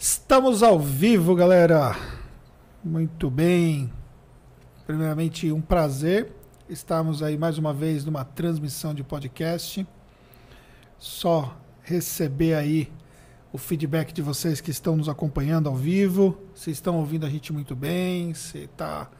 [0.00, 1.96] Estamos ao vivo, galera.
[2.84, 3.92] Muito bem.
[4.86, 6.32] Primeiramente, um prazer.
[6.68, 9.84] Estamos aí mais uma vez numa transmissão de podcast.
[11.00, 12.92] Só receber aí
[13.52, 16.38] o feedback de vocês que estão nos acompanhando ao vivo.
[16.54, 19.10] Se estão ouvindo a gente muito bem, se tá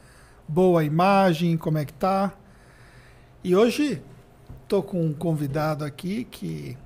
[0.46, 2.32] boa a imagem, como é que tá.
[3.42, 4.00] E hoje
[4.68, 6.78] tô com um convidado aqui que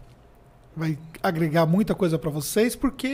[0.74, 3.06] vai agregar muita coisa para vocês, porque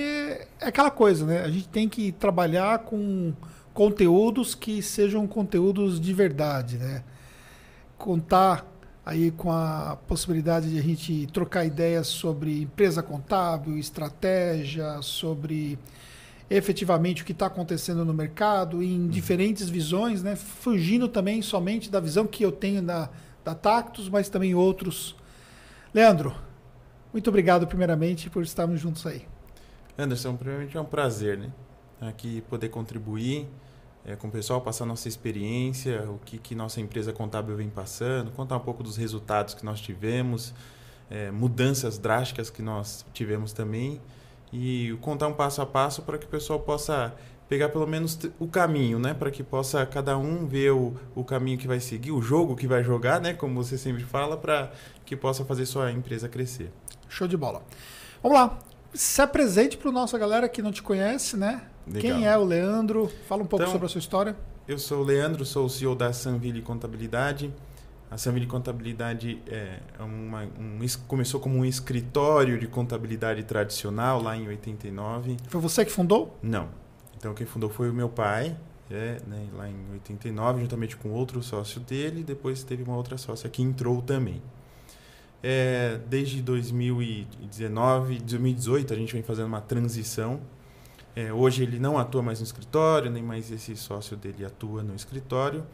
[0.61, 1.43] é aquela coisa, né?
[1.43, 3.33] A gente tem que trabalhar com
[3.75, 7.03] conteúdos que sejam conteúdos de verdade, né?
[7.97, 8.67] Contar
[9.05, 15.79] aí com a possibilidade de a gente trocar ideias sobre empresa contábil, estratégia, sobre
[16.51, 19.09] efetivamente o que está acontecendo no mercado, em uhum.
[19.09, 20.37] diferentes visões, né?
[20.37, 23.11] fugindo também somente da visão que eu tenho da,
[23.45, 25.15] da Tactus, mas também outros.
[25.93, 26.35] Leandro,
[27.13, 29.27] muito obrigado, primeiramente, por estarmos juntos aí.
[29.99, 31.53] Anderson, primeiramente é um prazer, né?
[32.01, 33.49] Aqui poder contribuir
[34.05, 38.31] é, com o pessoal, passar nossa experiência, o que, que nossa empresa contábil vem passando,
[38.31, 40.55] contar um pouco dos resultados que nós tivemos,
[41.11, 44.01] é, mudanças drásticas que nós tivemos também
[44.53, 47.15] e contar um passo a passo para que o pessoal possa
[47.49, 49.15] pegar pelo menos o caminho, né?
[49.15, 52.67] Para que possa cada um ver o, o caminho que vai seguir, o jogo que
[52.67, 53.33] vai jogar, né?
[53.35, 54.71] Como você sempre fala, para
[55.05, 56.71] que possa fazer sua empresa crescer.
[57.09, 57.63] Show de bola.
[58.23, 58.59] Vamos lá.
[58.95, 61.63] Se apresente para a nossa galera que não te conhece, né?
[61.87, 62.01] Legal.
[62.01, 63.11] Quem é o Leandro?
[63.29, 64.37] Fala um pouco então, sobre a sua história.
[64.67, 67.53] Eu sou o Leandro, sou o CEO da Sanville Contabilidade.
[68.11, 74.49] A Sanville Contabilidade é uma, um, começou como um escritório de contabilidade tradicional lá em
[74.49, 75.37] 89.
[75.49, 76.37] Foi você que fundou?
[76.43, 76.69] Não.
[77.19, 78.57] Então quem fundou foi o meu pai,
[78.91, 82.23] é, né, lá em 89, juntamente com outro sócio dele.
[82.23, 84.41] Depois teve uma outra sócia que entrou também.
[85.43, 90.41] É, desde 2019, 2018, a gente vem fazendo uma transição.
[91.15, 94.95] É, hoje ele não atua mais no escritório, nem mais esse sócio dele atua no
[94.95, 95.65] escritório.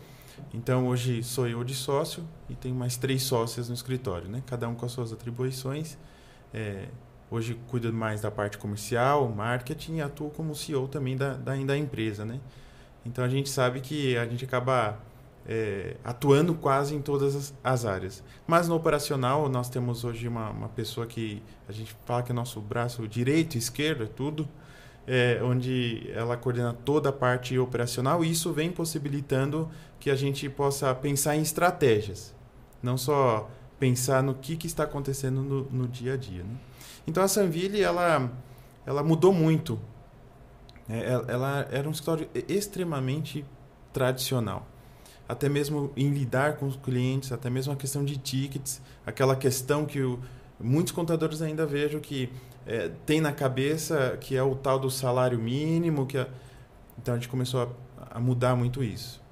[0.53, 4.43] Então hoje sou eu de sócio e tenho mais três sócias no escritório, né?
[4.47, 5.97] cada um com as suas atribuições.
[6.53, 6.89] É,
[7.31, 11.77] hoje cuido mais da parte comercial, marketing e atuo como CEO também da, da, da
[11.77, 12.25] empresa.
[12.25, 12.41] Né?
[13.05, 14.99] Então a gente sabe que a gente acaba
[15.47, 18.23] é, atuando quase em todas as, as, áreas.
[18.47, 22.35] Mas no operacional, nós temos hoje uma, uma pessoa que a gente fala que é
[22.35, 24.49] nosso braço direito, esquerdo, é tudo,
[25.07, 29.69] é, onde ela coordena toda a parte operacional e isso vem possibilitando
[30.01, 32.35] que a gente possa pensar em estratégias,
[32.83, 36.43] não só pensar no que, que está acontecendo no, no dia a dia.
[36.43, 36.57] Né?
[37.07, 38.31] Então a Sanville, ela,
[38.87, 39.79] ela mudou muito.
[40.89, 43.45] É, ela, era um escritório extremamente
[43.93, 44.67] tradicional
[45.29, 49.87] até mesmo em lidar com os clientes, até mesmo a questão de tickets, aquela questão
[49.87, 50.19] que o,
[50.61, 52.31] muitos contadores ainda vejo que
[52.67, 56.29] é, tem na cabeça que é o tal do salário mínimo, que é...
[56.99, 59.23] então a gente começou a, a mudar muito isso.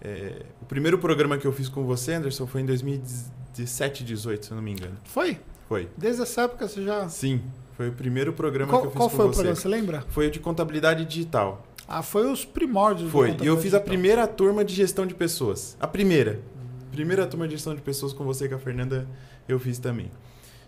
[0.00, 4.52] É, o primeiro programa que eu fiz com você, Anderson, foi em 2017, 18, se
[4.52, 4.96] eu não me engano.
[5.04, 5.38] Foi?
[5.68, 5.88] Foi.
[5.96, 7.08] Desde essa época você já.
[7.08, 7.42] Sim,
[7.76, 9.16] foi o primeiro programa qual, que eu fiz com você.
[9.16, 10.04] Qual foi o programa, você lembra?
[10.08, 11.66] Foi o de contabilidade digital.
[11.92, 13.10] Ah, foi os primórdios.
[13.10, 13.36] Foi.
[13.42, 15.76] E eu fiz a primeira turma de gestão de pessoas.
[15.80, 16.40] A primeira.
[16.92, 19.08] Primeira turma de gestão de pessoas com você e com a Fernanda,
[19.48, 20.08] eu fiz também.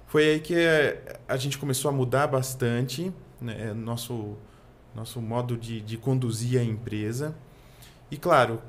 [0.09, 0.57] Foi aí que
[1.29, 4.37] a gente começou a mudar bastante né, é, nosso,
[4.97, 7.37] nosso modo de, de conduzir a empresa.
[8.11, 8.61] E claro,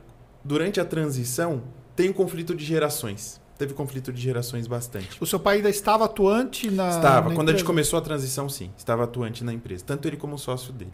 [0.43, 1.63] durante a transição,
[1.95, 3.41] tem um conflito de gerações.
[3.57, 5.17] Teve conflito de gerações bastante.
[5.19, 6.89] O seu pai ainda estava atuante na.
[6.89, 7.29] Estava.
[7.29, 8.71] Na Quando a gente começou a transição, sim.
[8.77, 9.83] Estava atuante na empresa.
[9.83, 10.91] Tanto ele como o sócio dele.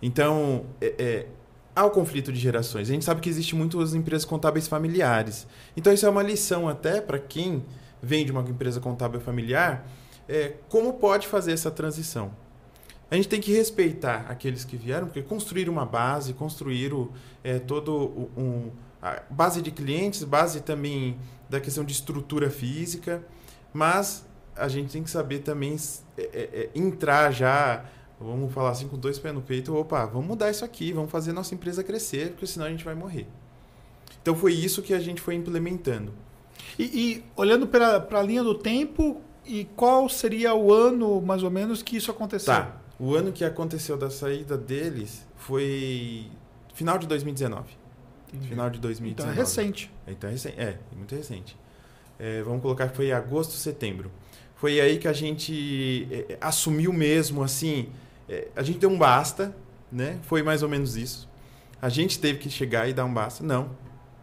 [0.00, 1.26] Então, é, é,
[1.74, 2.88] há o conflito de gerações.
[2.88, 5.46] A gente sabe que existe muitas empresas contábeis familiares.
[5.76, 7.64] Então, isso é uma lição até para quem
[8.02, 9.86] vem de uma empresa contábil familiar,
[10.28, 12.32] é, como pode fazer essa transição.
[13.10, 17.10] A gente tem que respeitar aqueles que vieram, porque construir uma base, construir o,
[17.42, 18.70] é, todo um,
[19.00, 21.16] a base de clientes, base também
[21.48, 23.22] da questão de estrutura física,
[23.72, 25.76] mas a gente tem que saber também
[26.16, 27.84] é, é, é entrar já
[28.20, 31.32] Vamos falar assim com dois pés no peito, opa, vamos mudar isso aqui, vamos fazer
[31.32, 33.26] nossa empresa crescer, porque senão a gente vai morrer.
[34.20, 36.12] Então foi isso que a gente foi implementando.
[36.78, 41.50] E, e olhando para a linha do tempo, e qual seria o ano, mais ou
[41.50, 42.52] menos, que isso aconteceu?
[42.52, 42.76] Tá.
[42.98, 46.26] O ano que aconteceu da saída deles foi
[46.74, 47.68] final de 2019.
[48.28, 48.48] Entendi.
[48.48, 49.12] Final de 2019.
[49.12, 49.90] Então é recente.
[50.06, 50.60] Então é recente.
[50.60, 51.56] É, muito recente.
[52.18, 54.10] É, vamos colocar que foi agosto, setembro.
[54.56, 57.88] Foi aí que a gente é, assumiu mesmo, assim,
[58.28, 59.54] é, a gente deu um basta,
[59.90, 60.18] né?
[60.22, 61.28] Foi mais ou menos isso.
[61.80, 63.42] A gente teve que chegar e dar um basta.
[63.44, 63.70] Não.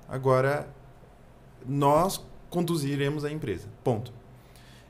[0.07, 0.67] Agora
[1.65, 3.67] nós conduziremos a empresa.
[3.83, 4.13] Ponto.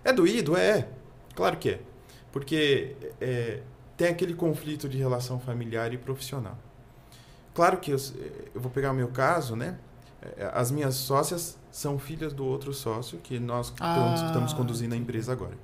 [0.03, 0.57] É doído?
[0.57, 0.87] É.
[1.35, 1.81] Claro que é.
[2.31, 3.61] Porque é,
[3.95, 6.57] tem aquele conflito de relação familiar e profissional.
[7.53, 7.97] Claro que eu,
[8.53, 9.77] eu vou pegar o meu caso, né?
[10.21, 14.97] É, as minhas sócias são filhas do outro sócio que nós ah, estamos conduzindo a
[14.97, 15.57] empresa agora.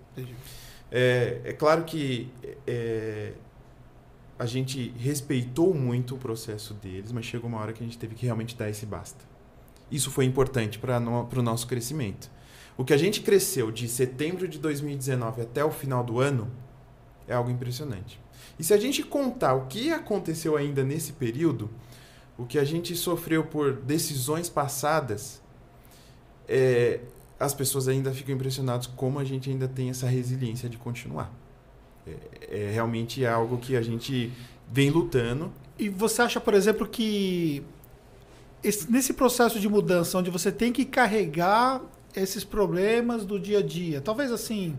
[0.92, 2.30] É, é, claro que
[2.68, 3.32] é,
[4.38, 8.14] a gente respeitou muito o processo deles, mas chegou uma hora que a gente teve
[8.14, 9.24] que realmente dar esse basta.
[9.90, 12.30] Isso foi importante para o nosso crescimento.
[12.78, 16.52] O que a gente cresceu de setembro de 2019 até o final do ano
[17.28, 18.20] é algo impressionante.
[18.58, 21.70] E se a gente contar o que aconteceu ainda nesse período,
[22.38, 25.42] o que a gente sofreu por decisões passadas,
[26.48, 27.02] é,
[27.42, 31.34] as pessoas ainda ficam impressionadas como a gente ainda tem essa resiliência de continuar.
[32.06, 34.32] É, é realmente algo que a gente
[34.72, 35.52] vem lutando.
[35.78, 37.64] E você acha, por exemplo, que
[38.64, 41.82] esse, nesse processo de mudança, onde você tem que carregar
[42.16, 44.78] esses problemas do dia a dia, talvez assim,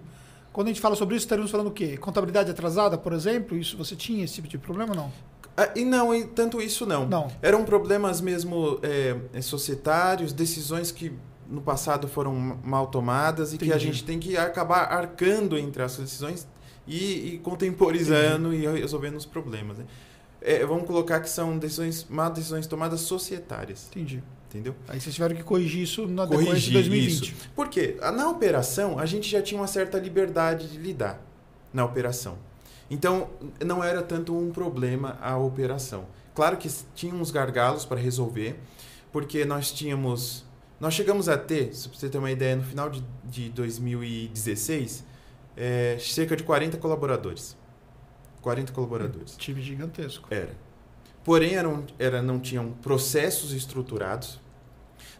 [0.52, 1.96] quando a gente fala sobre isso, estaríamos falando o quê?
[1.96, 3.58] Contabilidade atrasada, por exemplo?
[3.58, 5.12] Isso você tinha esse tipo de problema ou não?
[5.56, 7.08] Ah, e não, e tanto isso não.
[7.08, 7.28] Não.
[7.42, 11.12] Eram problemas mesmo é, societários, decisões que
[11.52, 12.34] no passado foram
[12.64, 13.70] mal tomadas e Entendi.
[13.70, 16.48] que a gente tem que acabar arcando entre as decisões
[16.86, 18.78] e, e contemporizando Entendi.
[18.78, 19.78] e resolvendo os problemas.
[19.78, 19.84] Né?
[20.40, 23.88] É, vamos colocar que são decisões, mal decisões tomadas societárias.
[23.90, 24.22] Entendi.
[24.48, 24.74] Entendeu?
[24.86, 27.22] Aí vocês tiveram que corrigir isso na corrigir de 2020.
[27.22, 27.48] Isso.
[27.54, 27.96] Por quê?
[28.14, 31.22] Na operação, a gente já tinha uma certa liberdade de lidar
[31.72, 32.36] na operação.
[32.90, 33.30] Então,
[33.64, 36.04] não era tanto um problema a operação.
[36.34, 38.58] Claro que tinha uns gargalos para resolver,
[39.10, 40.44] porque nós tínhamos.
[40.82, 45.04] Nós chegamos a ter, se você ter uma ideia, no final de, de 2016,
[45.56, 47.56] é, cerca de 40 colaboradores.
[48.40, 49.36] 40 colaboradores.
[49.36, 50.26] Um time gigantesco.
[50.28, 50.50] Era.
[51.22, 54.40] Porém, eram, era, não tinham processos estruturados,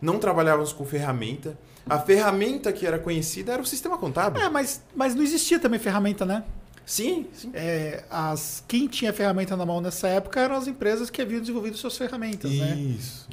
[0.01, 1.57] não trabalhávamos com ferramenta.
[1.89, 4.43] A ferramenta que era conhecida era o sistema contábil.
[4.43, 6.43] É, mas, mas não existia também ferramenta, né?
[6.85, 7.53] Sim, sim.
[7.55, 11.77] É, as, quem tinha ferramenta na mão nessa época eram as empresas que haviam desenvolvido
[11.77, 12.75] suas ferramentas, isso, né?
[12.75, 13.27] Isso.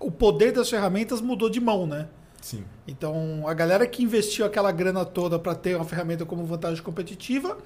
[0.00, 2.08] O poder das ferramentas mudou de mão, né?
[2.40, 2.64] Sim.
[2.86, 7.58] Então, a galera que investiu aquela grana toda para ter uma ferramenta como vantagem competitiva,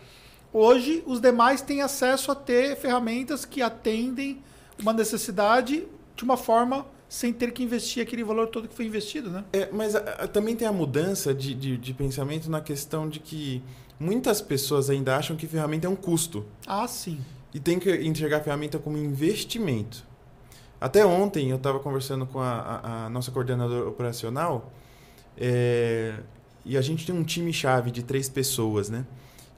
[0.53, 4.43] hoje os demais têm acesso a ter ferramentas que atendem
[4.81, 5.87] uma necessidade
[6.17, 9.45] de uma forma sem ter que investir aquele valor todo que foi investido, né?
[9.53, 13.21] É, mas a, a, também tem a mudança de, de, de, pensamento na questão de
[13.21, 13.63] que
[14.01, 16.47] muitas pessoas ainda acham que ferramenta é um custo.
[16.67, 17.21] Ah, sim.
[17.53, 20.03] E tem que enxergar a ferramenta como investimento.
[20.83, 24.73] Até ontem eu estava conversando com a, a, a, nossa coordenadora operacional
[25.37, 26.15] é,
[26.65, 29.07] e a gente tem um time-chave de três pessoas, né?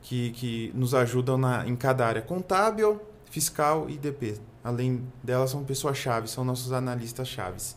[0.03, 3.01] Que, que nos ajudam na, em cada área: contábil,
[3.31, 7.77] fiscal e DP além delas, são pessoas-chave, são nossos analistas-chaves.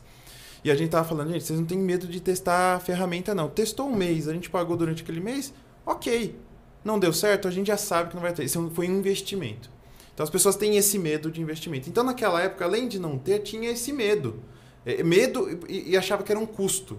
[0.63, 3.49] E a gente tava falando, gente, vocês não têm medo de testar a ferramenta, não.
[3.49, 5.53] Testou um mês, a gente pagou durante aquele mês,
[5.85, 6.39] ok.
[6.83, 8.45] Não deu certo, a gente já sabe que não vai ter.
[8.45, 9.69] Isso foi um investimento.
[10.18, 11.88] Então as pessoas têm esse medo de investimento.
[11.88, 14.42] Então naquela época, além de não ter, tinha esse medo.
[14.84, 16.98] É, medo e, e achava que era um custo.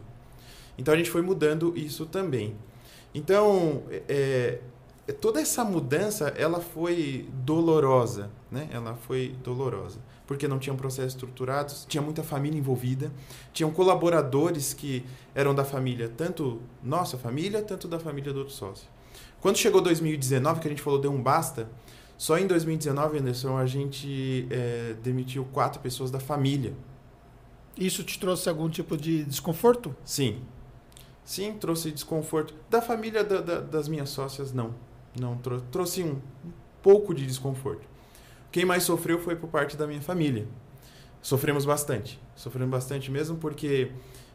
[0.79, 2.55] Então a gente foi mudando isso também.
[3.13, 4.61] Então, é,
[5.21, 8.69] toda essa mudança ela foi dolorosa, né?
[8.71, 13.11] Ela foi dolorosa porque não tinham processos estruturados, tinha muita família envolvida,
[13.53, 15.03] tinham colaboradores que
[15.35, 18.87] eram da família, tanto nossa família, tanto da família do outro sócio.
[19.41, 21.67] Quando chegou 2019, que a gente falou deu um basta,
[22.19, 26.75] só em 2019, Anderson, a gente é, demitiu quatro pessoas da família.
[27.77, 29.95] Isso te trouxe algum tipo de desconforto?
[30.05, 30.43] Sim.
[31.25, 32.55] Sim, trouxe desconforto.
[32.69, 34.75] Da família da, da, das minhas sócias, não
[35.19, 36.13] não trou trouxe um,
[36.45, 37.87] um pouco de desconforto.
[38.51, 40.47] Quem mais sofreu foi por parte da minha família.
[41.23, 42.21] Sofremos bastante.
[42.35, 43.93] Sofremos bastante mesmo porque,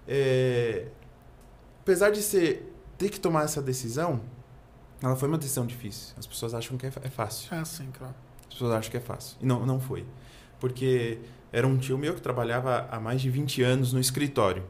[0.07, 0.87] é,
[1.81, 4.21] apesar de ser ter que tomar essa decisão,
[5.09, 6.13] ela foi uma decisão difícil.
[6.17, 7.53] As pessoas acham que é, é fácil.
[7.53, 8.15] É sim, claro.
[8.47, 9.37] As pessoas acham que é fácil.
[9.41, 10.05] E não, não foi.
[10.59, 11.19] Porque
[11.51, 14.63] era um tio meu que trabalhava há mais de 20 anos no escritório.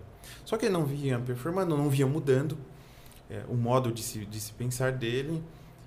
[0.46, 2.58] Só que ele não via performando, não via mudando
[3.30, 5.44] é, o modo de se, de se pensar dele.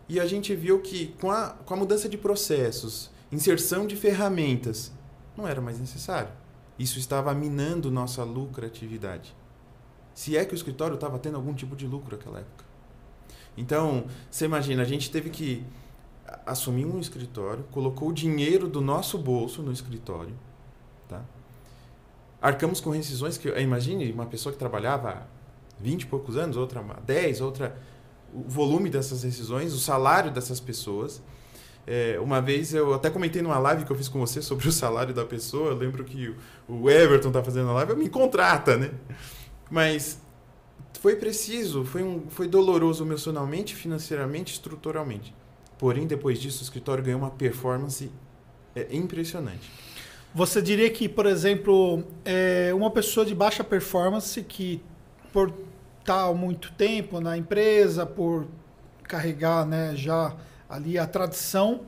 [0.08, 4.92] E a gente viu que com a, com a mudança de processos, inserção de ferramentas,
[5.36, 6.30] não era mais necessário.
[6.78, 9.34] Isso estava minando nossa lucratividade.
[10.14, 12.65] Se é que o escritório estava tendo algum tipo de lucro naquela época.
[13.56, 15.64] Então, você imagina, a gente teve que
[16.44, 20.34] assumir um escritório, colocou o dinheiro do nosso bolso no escritório,
[21.08, 21.22] tá?
[22.40, 25.26] Arcamos com rescisões que, imagine, uma pessoa que trabalhava
[25.80, 27.76] 20 e poucos anos, outra 10, outra
[28.32, 31.22] o volume dessas decisões, o salário dessas pessoas.
[31.86, 34.72] É, uma vez eu até comentei numa live que eu fiz com você sobre o
[34.72, 35.70] salário da pessoa.
[35.70, 36.34] Eu lembro que
[36.68, 38.90] o Everton tá fazendo a live, me contrata, né?
[39.70, 40.20] Mas
[40.98, 45.34] foi preciso, foi, um, foi doloroso emocionalmente, financeiramente, estruturalmente.
[45.78, 48.10] Porém, depois disso, o escritório ganhou uma performance
[48.74, 49.70] é, impressionante.
[50.34, 54.82] Você diria que, por exemplo, é uma pessoa de baixa performance que,
[55.32, 55.52] por
[56.00, 58.46] estar há muito tempo na empresa, por
[59.02, 60.36] carregar né, já
[60.68, 61.82] ali a tradição,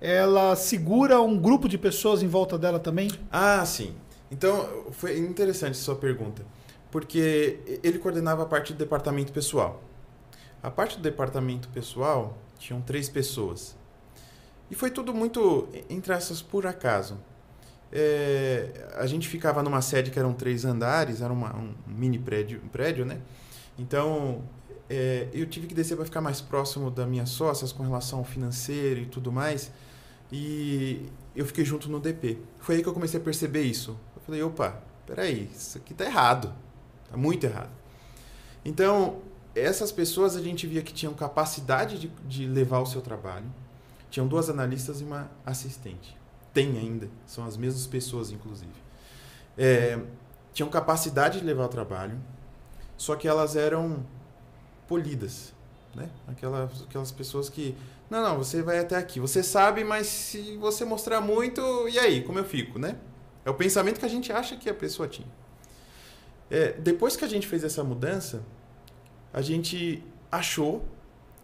[0.00, 3.10] ela segura um grupo de pessoas em volta dela também?
[3.30, 3.94] Ah, sim.
[4.30, 6.44] Então, foi interessante sua pergunta,
[6.90, 9.82] porque ele coordenava a parte do departamento pessoal.
[10.62, 13.76] A parte do departamento pessoal tinham três pessoas.
[14.70, 17.18] E foi tudo muito, entre essas, por acaso.
[17.90, 22.60] É, a gente ficava numa sede que eram três andares, era uma, um mini prédio,
[22.62, 23.20] um prédio, né?
[23.78, 24.42] Então,
[24.90, 28.24] é, eu tive que descer para ficar mais próximo das minhas sócias com relação ao
[28.24, 29.70] financeiro e tudo mais.
[30.30, 32.38] E eu fiquei junto no DP.
[32.58, 33.98] Foi aí que eu comecei a perceber isso.
[34.16, 36.52] Eu falei, opa, peraí, isso aqui tá errado.
[37.10, 37.70] Tá muito errado.
[38.64, 39.20] Então,
[39.54, 43.46] essas pessoas a gente via que tinham capacidade de, de levar o seu trabalho.
[44.10, 46.16] Tinham duas analistas e uma assistente.
[46.52, 48.72] Tem ainda, são as mesmas pessoas, inclusive.
[49.56, 49.98] É,
[50.52, 52.18] tinham capacidade de levar o trabalho,
[52.96, 54.04] só que elas eram
[54.86, 55.52] polidas.
[55.94, 56.08] Né?
[56.26, 57.76] Aquelas, aquelas pessoas que.
[58.08, 59.20] Não, não, você vai até aqui.
[59.20, 62.22] Você sabe, mas se você mostrar muito, e aí?
[62.22, 62.96] Como eu fico, né?
[63.44, 65.28] É o pensamento que a gente acha que a pessoa tinha.
[66.50, 68.42] É, depois que a gente fez essa mudança,
[69.32, 70.84] a gente achou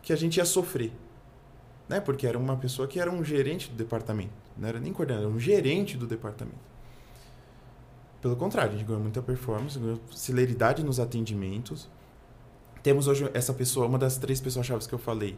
[0.02, 0.92] que a gente ia sofrer.
[1.88, 2.00] Né?
[2.00, 4.32] Porque era uma pessoa que era um gerente do departamento.
[4.56, 6.75] Não era nem coordenador, era um gerente do departamento.
[8.23, 11.88] Pelo contrário, a gente ganhou muita performance, ganhou celeridade nos atendimentos.
[12.82, 15.37] Temos hoje essa pessoa, uma das três pessoas-chave que eu falei,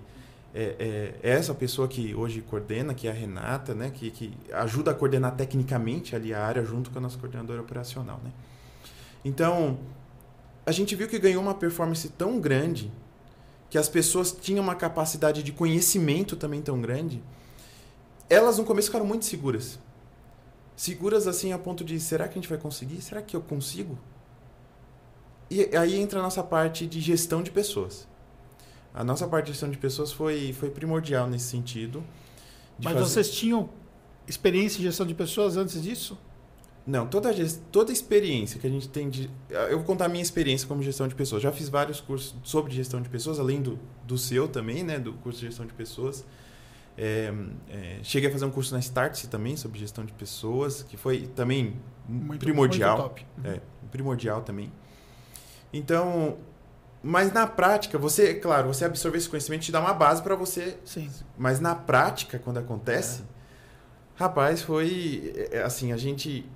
[0.55, 3.91] é, é, essa pessoa que hoje coordena, que é a Renata, né?
[3.91, 8.21] que, que ajuda a coordenar tecnicamente ali a área junto com a nossa coordenadora operacional.
[8.23, 8.31] Né?
[9.27, 9.81] Então,
[10.65, 12.93] a gente viu que ganhou uma performance tão grande,
[13.69, 17.21] que as pessoas tinham uma capacidade de conhecimento também tão grande,
[18.31, 19.81] elas no começo ficaram muito seguras.
[20.77, 23.03] Seguras assim a ponto de, será que a gente vai conseguir?
[23.03, 23.99] Será que eu consigo?
[25.51, 28.07] E aí entra a nossa parte de gestão de pessoas.
[28.95, 32.05] A nossa parte de gestão de pessoas foi, foi primordial nesse sentido.
[32.79, 33.05] Mas fazer...
[33.07, 33.69] vocês tinham
[34.29, 36.17] experiência em gestão de pessoas antes disso?
[36.87, 37.35] Não, toda,
[37.73, 39.29] toda experiência que a gente tem de.
[39.51, 41.43] Eu vou contar a minha experiência como gestão de pessoas.
[41.43, 44.99] Já fiz vários cursos sobre gestão de pessoas, além do, do seu também, né?
[44.99, 46.25] Do curso de gestão de pessoas.
[46.97, 47.33] É,
[47.69, 51.27] é, cheguei a fazer um curso na Startse também sobre gestão de pessoas, que foi
[51.35, 51.77] também
[52.09, 52.97] muito, primordial.
[52.99, 53.27] Muito top.
[53.45, 54.73] É, primordial também.
[55.73, 56.39] Então,
[57.03, 60.79] mas na prática, você, claro, você absorver esse conhecimento te dá uma base para você.
[60.85, 61.11] Sim.
[61.37, 63.25] Mas na prática, quando acontece, é.
[64.15, 66.49] rapaz, foi é, assim, a gente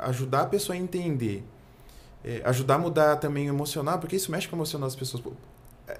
[0.00, 1.44] ajudar a pessoa a entender,
[2.24, 5.22] é, ajudar a mudar também o emocional, porque isso mexe com o emocional das pessoas.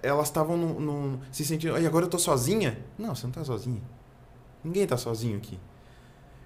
[0.02, 2.78] Elas estavam se sentindo, e agora eu tô sozinha?
[2.98, 3.82] Não, você não tá sozinha.
[4.62, 5.58] Ninguém tá sozinho aqui.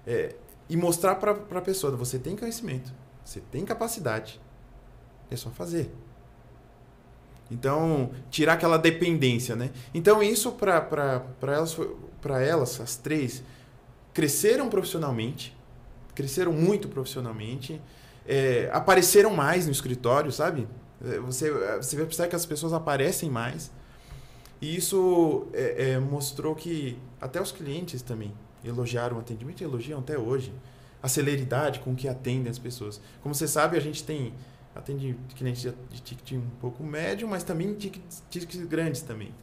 [0.07, 0.35] É,
[0.69, 2.91] e mostrar para a pessoa, você tem conhecimento,
[3.23, 4.41] você tem capacidade,
[5.29, 5.93] é só fazer.
[7.51, 9.69] Então, tirar aquela dependência, né?
[9.93, 10.83] Então, isso para
[11.43, 11.77] elas,
[12.41, 13.43] elas, as três,
[14.13, 15.54] cresceram profissionalmente,
[16.15, 17.79] cresceram muito profissionalmente,
[18.25, 20.67] é, apareceram mais no escritório, sabe?
[21.03, 23.71] É, você, você vai precisar que as pessoas aparecem mais.
[24.61, 30.17] E isso é, é, mostrou que até os clientes também elogiaram o atendimento, elogiam até
[30.17, 30.51] hoje
[31.03, 32.99] a celeridade com que atendem as pessoas.
[33.21, 34.33] Como você sabe, a gente tem
[34.73, 39.33] atende clientes de, de ticket um pouco médio, mas também tickets, tickets grandes também.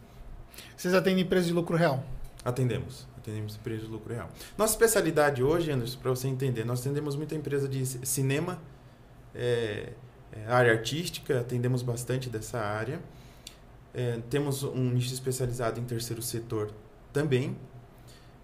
[0.76, 2.04] Vocês atendem empresas de lucro real?
[2.44, 3.06] Atendemos.
[3.22, 4.28] Atendemos empresas de lucro real.
[4.58, 8.60] Nossa especialidade hoje, Anderson, para você entender, nós atendemos muita empresa de cinema,
[9.32, 9.92] é,
[10.32, 13.00] é, área artística, atendemos bastante dessa área.
[13.94, 16.72] É, temos um nicho especializado em terceiro setor
[17.12, 17.56] também.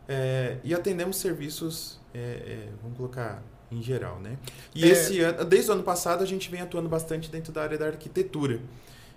[0.06, 3.42] É, e atendemos serviços, é, é, vamos colocar
[3.72, 4.38] em geral, né?
[4.74, 7.76] E esse ano, desde o ano passado, a gente vem atuando bastante dentro da área
[7.76, 8.60] da arquitetura.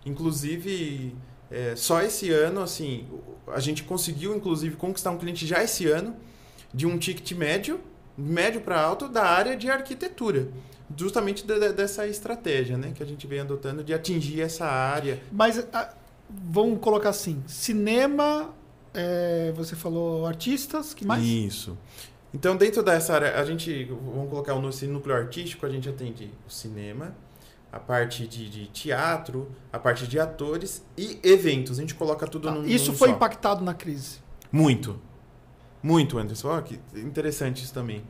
[0.06, 1.16] Inclusive,
[1.52, 3.06] é, só esse ano, assim,
[3.48, 6.16] a gente conseguiu, inclusive, conquistar um cliente já esse ano
[6.74, 7.80] de um ticket médio,
[8.18, 10.48] médio para alto, da área de arquitetura.
[10.96, 15.22] Justamente de, de, dessa estratégia né, que a gente vem adotando de atingir essa área.
[15.32, 15.94] Mas a,
[16.30, 18.54] vamos colocar assim: cinema,
[18.94, 21.24] é, você falou artistas, que mais?
[21.24, 21.78] Isso.
[22.34, 26.32] Então, dentro dessa área, a gente, vamos colocar o nosso núcleo artístico, a gente atende
[26.48, 27.14] o cinema,
[27.72, 31.78] a parte de, de, teatro, a parte de atores e eventos.
[31.78, 32.54] A gente coloca tudo tá.
[32.54, 33.16] no Isso foi só.
[33.16, 34.20] impactado na crise?
[34.52, 35.00] Muito.
[35.82, 36.50] Muito, Anderson.
[36.50, 38.04] Olha que interessante isso também.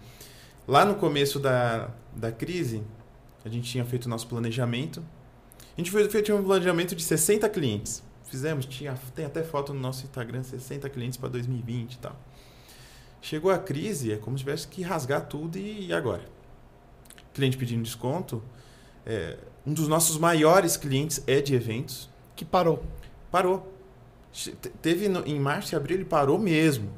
[0.68, 2.84] Lá no começo da, da crise,
[3.46, 5.04] a gente tinha feito o nosso planejamento.
[5.78, 8.04] A gente fez, feito um planejamento de 60 clientes.
[8.26, 12.16] fizemos, tinha, tem até foto no nosso Instagram, 60 clientes para 2020 e tal.
[13.22, 16.24] Chegou a crise, é como se tivesse que rasgar tudo e, e agora?
[17.34, 18.44] Cliente pedindo desconto.
[19.06, 22.10] É, um dos nossos maiores clientes é de eventos.
[22.36, 22.84] Que parou.
[23.32, 23.72] Parou.
[24.82, 26.90] Teve no, em março e abril, ele parou mesmo.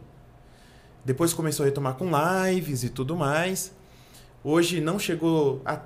[1.03, 2.09] Depois começou a retomar com
[2.45, 3.73] lives e tudo mais.
[4.43, 5.81] Hoje não chegou a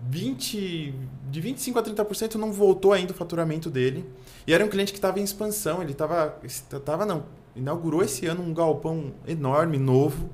[0.00, 0.94] 20,
[1.30, 4.08] de 25 a 30% não voltou ainda o faturamento dele.
[4.46, 6.40] E era um cliente que estava em expansão, ele estava
[6.84, 7.24] tava não,
[7.54, 10.28] inaugurou esse ano um galpão enorme, novo.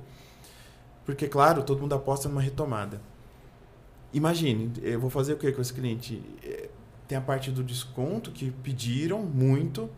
[1.04, 3.00] Porque claro, todo mundo aposta numa retomada.
[4.12, 6.20] Imagine, eu vou fazer o que com esse cliente?
[6.44, 6.68] É,
[7.06, 9.88] tem a parte do desconto que pediram muito.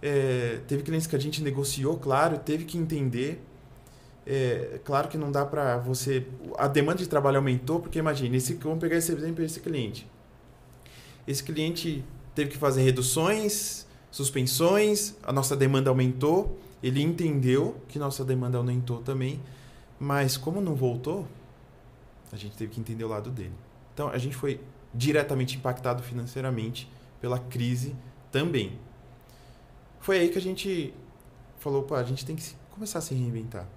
[0.00, 3.40] É, teve clientes que a gente negociou, claro, teve que entender.
[4.26, 6.26] É, claro que não dá para você.
[6.56, 10.06] A demanda de trabalho aumentou, porque imagine, esse, vamos pegar esse exemplo esse cliente.
[11.26, 18.24] Esse cliente teve que fazer reduções, suspensões, a nossa demanda aumentou, ele entendeu que nossa
[18.24, 19.40] demanda aumentou também,
[19.98, 21.26] mas como não voltou,
[22.32, 23.54] a gente teve que entender o lado dele.
[23.92, 24.60] Então a gente foi
[24.92, 27.94] diretamente impactado financeiramente pela crise
[28.30, 28.78] também.
[30.00, 30.92] Foi aí que a gente
[31.58, 33.68] falou, pô, a gente tem que começar a se reinventar.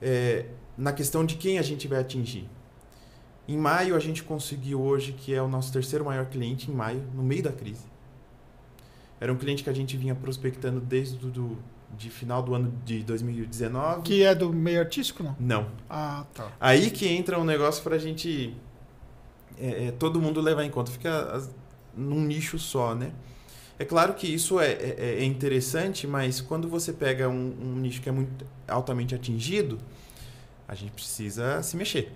[0.00, 0.46] É,
[0.78, 2.48] na questão de quem a gente vai atingir.
[3.46, 7.02] Em maio a gente conseguiu hoje, que é o nosso terceiro maior cliente em maio,
[7.12, 7.84] no meio da crise.
[9.20, 11.58] Era um cliente que a gente vinha prospectando desde do,
[11.96, 14.02] de final do ano de 2019.
[14.02, 15.36] Que é do meio artístico, não?
[15.38, 15.66] Não.
[15.88, 16.52] Ah, tá.
[16.60, 18.54] Aí que entra um negócio para a gente
[19.58, 20.90] é, é, todo mundo levar em conta.
[20.90, 21.50] Fica as,
[21.96, 23.12] num nicho só, né?
[23.78, 28.00] É claro que isso é, é, é interessante, mas quando você pega um, um, nicho
[28.00, 29.78] que é muito altamente atingido,
[30.68, 32.12] a gente precisa se mexer.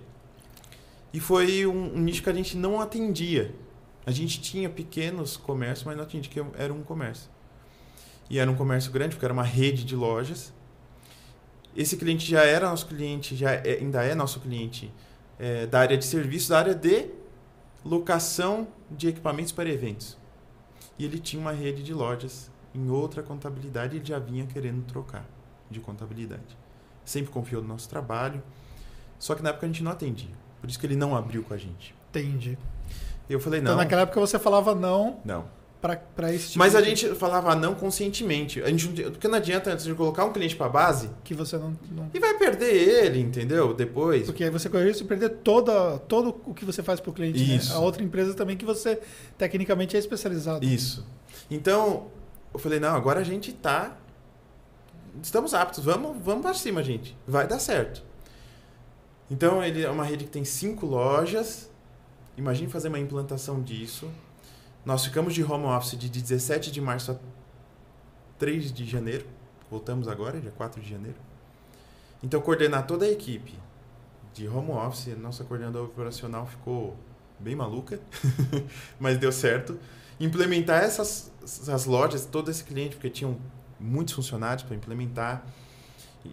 [1.13, 3.53] E foi um, um nicho que a gente não atendia.
[4.05, 7.29] A gente tinha pequenos comércios, mas não atendia, que era um comércio.
[8.29, 10.53] E era um comércio grande, porque era uma rede de lojas.
[11.75, 14.91] Esse cliente já era nosso cliente, já é, ainda é nosso cliente
[15.39, 17.09] é, da área de serviço, da área de
[17.83, 20.17] locação de equipamentos para eventos.
[20.97, 24.85] E ele tinha uma rede de lojas em outra contabilidade e ele já vinha querendo
[24.85, 25.25] trocar
[25.69, 26.57] de contabilidade.
[27.05, 28.43] Sempre confiou no nosso trabalho,
[29.17, 30.35] só que na época a gente não atendia.
[30.61, 31.95] Por isso que ele não abriu com a gente.
[32.09, 32.57] Entendi.
[33.29, 33.77] Eu falei, então, não.
[33.79, 35.19] Então naquela época você falava não.
[35.23, 38.61] Não para esse tipo Mas a gente falava não conscientemente.
[38.61, 41.77] A gente, porque não adianta antes de colocar um cliente para base que você não,
[41.91, 43.73] não, e vai perder ele, entendeu?
[43.73, 44.25] Depois.
[44.25, 47.13] Porque aí você corre risco de perder toda todo o que você faz para o
[47.13, 47.39] cliente.
[47.39, 47.55] Né?
[47.55, 47.69] Isso.
[47.69, 47.75] Né?
[47.75, 48.99] A outra empresa também que você
[49.37, 50.65] tecnicamente é especializado.
[50.65, 51.07] Isso.
[51.49, 52.07] Então
[52.53, 53.97] eu falei não, agora a gente tá
[55.23, 57.17] estamos aptos, vamos vamos para cima, gente.
[57.25, 58.03] Vai dar certo.
[59.31, 61.69] Então ele é uma rede que tem cinco lojas.
[62.35, 64.09] Imagine fazer uma implantação disso
[64.89, 67.15] nós ficamos de home office de 17 de março a
[68.39, 69.23] 3 de janeiro.
[69.69, 71.17] Voltamos agora, dia 4 de janeiro.
[72.23, 73.53] Então, coordenar toda a equipe
[74.33, 76.97] de home office, nossa coordenadora operacional ficou
[77.37, 77.99] bem maluca,
[78.99, 79.77] mas deu certo.
[80.19, 83.37] Implementar essas, essas lojas, todo esse cliente, porque tinham
[83.79, 85.45] muitos funcionários para implementar.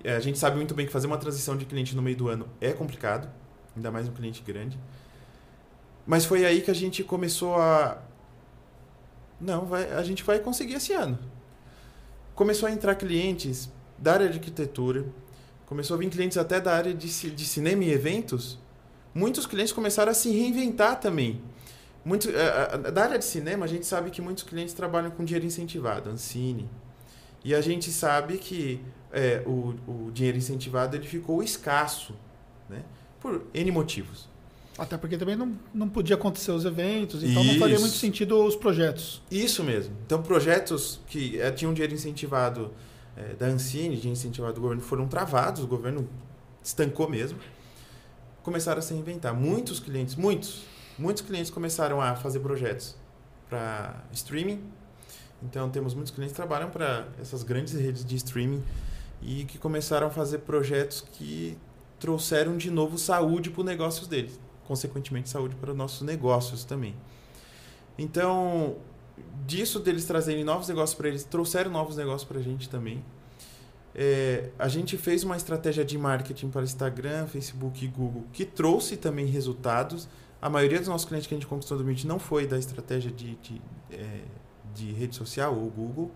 [0.03, 2.49] A gente sabe muito bem que fazer uma transição de cliente no meio do ano
[2.59, 3.29] é complicado,
[3.77, 4.79] ainda mais um cliente grande.
[6.07, 8.01] Mas foi aí que a gente começou a,
[9.41, 11.19] não, vai, a gente vai conseguir esse ano.
[12.35, 15.05] Começou a entrar clientes da área de arquitetura,
[15.67, 18.59] começou a vir clientes até da área de, de cinema e eventos.
[19.15, 21.41] Muitos clientes começaram a se reinventar também.
[22.05, 25.25] Muito, a, a, da área de cinema, a gente sabe que muitos clientes trabalham com
[25.25, 26.69] dinheiro incentivado, Ancine.
[27.45, 28.81] E a gente sabe que
[29.13, 32.15] é, o, o dinheiro incentivado ele ficou escasso,
[32.69, 32.83] né?
[33.21, 34.29] por N motivos.
[34.79, 37.53] Até porque também não, não podia acontecer os eventos, então Isso.
[37.53, 39.23] não faria muito sentido os projetos.
[39.31, 39.97] Isso mesmo.
[40.05, 42.71] Então, projetos que é, tinham dinheiro incentivado
[43.17, 46.07] é, da Ancine, dinheiro incentivado do governo, foram travados, o governo
[46.63, 47.39] estancou mesmo.
[48.43, 49.35] Começaram a se reinventar.
[49.35, 50.65] Muitos clientes, muitos,
[50.99, 52.95] muitos clientes começaram a fazer projetos
[53.49, 54.63] para streaming.
[55.43, 58.63] Então, temos muitos clientes que trabalham para essas grandes redes de streaming
[59.23, 61.57] e que começaram a fazer projetos que
[61.99, 66.95] trouxeram de novo saúde para os negócios deles consequentemente, saúde para os nossos negócios também.
[67.99, 68.77] Então,
[69.47, 73.03] disso deles trazerem novos negócios para eles, trouxeram novos negócios para a gente também.
[73.95, 78.97] É, a gente fez uma estratégia de marketing para Instagram, Facebook e Google que trouxe
[78.97, 80.07] também resultados.
[80.41, 83.11] A maioria dos nossos clientes que a gente conquistou do Meet não foi da estratégia
[83.11, 84.21] de, de, é,
[84.75, 86.11] de rede social ou Google.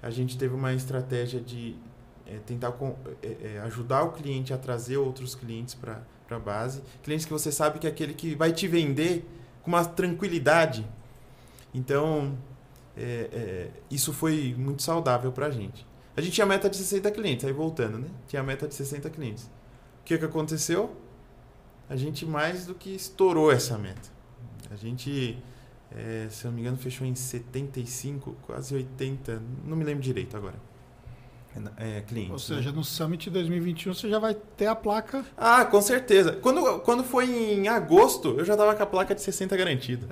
[0.00, 1.76] A gente teve uma estratégia de
[2.24, 6.80] é, tentar com, é, é, ajudar o cliente a trazer outros clientes para para base.
[7.02, 9.28] Clientes que você sabe que é aquele que vai te vender
[9.62, 10.86] com uma tranquilidade.
[11.74, 12.38] Então,
[12.96, 15.84] é, é, isso foi muito saudável para a gente.
[16.16, 18.08] A gente tinha meta de 60 clientes, aí voltando, né?
[18.28, 19.44] Tinha meta de 60 clientes.
[19.44, 20.96] O que, que aconteceu?
[21.88, 24.08] A gente mais do que estourou essa meta.
[24.70, 25.36] A gente,
[25.90, 30.36] é, se eu não me engano, fechou em 75, quase 80, não me lembro direito
[30.36, 30.69] agora.
[31.76, 32.32] É, clientes.
[32.32, 32.76] Ou seja, né?
[32.76, 35.24] no Summit 2021 você já vai ter a placa.
[35.36, 36.32] Ah, com certeza.
[36.32, 40.06] Quando, quando foi em agosto, eu já estava com a placa de 60 garantida.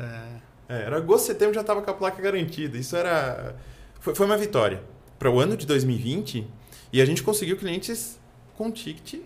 [0.69, 0.75] É.
[0.75, 2.77] é era agosto, setembro já estava com a placa garantida.
[2.77, 3.55] Isso era.
[4.01, 4.83] Foi, foi uma vitória.
[5.19, 6.47] Para o ano de 2020,
[6.93, 8.19] e a gente conseguiu clientes
[8.57, 9.23] com ticket.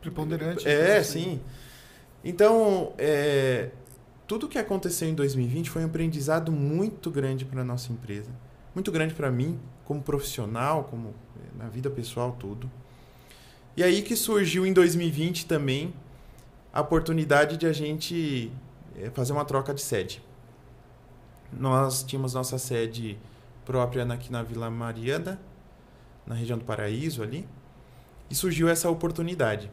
[0.00, 0.66] Preponderante.
[0.66, 1.20] É, assim.
[1.20, 1.40] sim.
[2.24, 3.70] Então, é,
[4.26, 8.30] tudo que aconteceu em 2020 foi um aprendizado muito grande para nossa empresa.
[8.78, 11.12] Muito grande para mim, como profissional, como
[11.56, 12.70] na vida pessoal, tudo.
[13.76, 15.92] E aí que surgiu em 2020 também
[16.72, 18.52] a oportunidade de a gente
[18.96, 20.22] eh, fazer uma troca de sede.
[21.52, 23.18] Nós tínhamos nossa sede
[23.66, 25.40] própria aqui na Vila Mariana,
[26.24, 27.48] na região do Paraíso ali,
[28.30, 29.68] e surgiu essa oportunidade.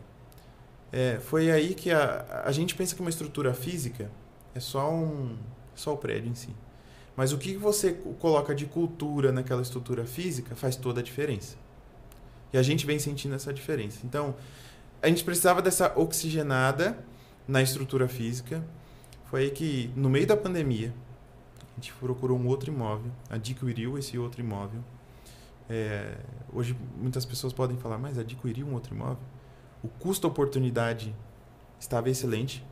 [0.91, 4.09] É, foi aí que a, a gente pensa que uma estrutura física
[4.55, 5.37] é só um
[5.75, 6.64] só o prédio em si.
[7.15, 11.55] Mas o que você coloca de cultura naquela estrutura física faz toda a diferença.
[12.51, 13.99] E a gente vem sentindo essa diferença.
[14.03, 14.35] Então,
[15.01, 16.97] a gente precisava dessa oxigenada
[17.47, 18.63] na estrutura física.
[19.25, 20.93] Foi aí que, no meio da pandemia,
[21.59, 24.81] a gente procurou um outro imóvel, adquiriu esse outro imóvel.
[25.69, 26.17] É,
[26.53, 29.23] hoje, muitas pessoas podem falar, mas adquiriu um outro imóvel?
[29.83, 31.15] O custo-oportunidade
[31.79, 32.63] estava excelente,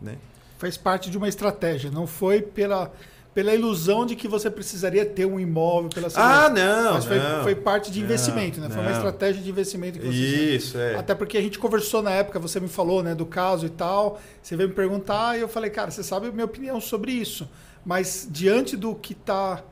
[0.00, 0.16] né?
[0.58, 2.90] Faz parte de uma estratégia, não foi pela
[3.36, 6.46] pela ilusão de que você precisaria ter um imóvel pela segurança.
[6.46, 6.94] Ah, não.
[6.94, 8.74] Mas foi, não, foi parte de investimento, não, né?
[8.74, 10.94] Foi uma estratégia de investimento que você Isso, é.
[10.94, 14.18] Até porque a gente conversou na época, você me falou, né, do caso e tal.
[14.42, 17.46] Você veio me perguntar e eu falei, cara, você sabe a minha opinião sobre isso.
[17.84, 19.62] Mas diante do que está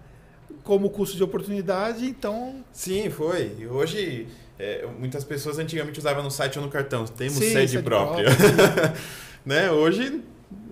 [0.62, 2.62] como custo de oportunidade, então.
[2.70, 3.50] Sim, foi.
[3.58, 4.28] E hoje.
[4.58, 7.06] É, muitas pessoas antigamente usavam no site ou no cartão.
[7.06, 8.26] Temos Sim, sede, sede própria.
[8.26, 8.94] própria.
[9.44, 9.70] né?
[9.70, 10.22] Hoje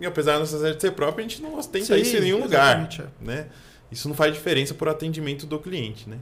[0.01, 2.43] e apesar da nossa sede ser própria, a gente não ostenta Sim, isso em nenhum
[2.43, 2.89] lugar.
[2.99, 3.25] É.
[3.25, 3.47] Né?
[3.91, 6.09] Isso não faz diferença por atendimento do cliente.
[6.09, 6.19] Né?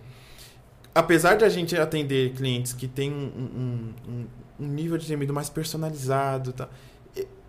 [0.94, 4.26] Apesar de a gente atender clientes que têm um, um,
[4.58, 6.68] um nível de atendimento mais personalizado, tá?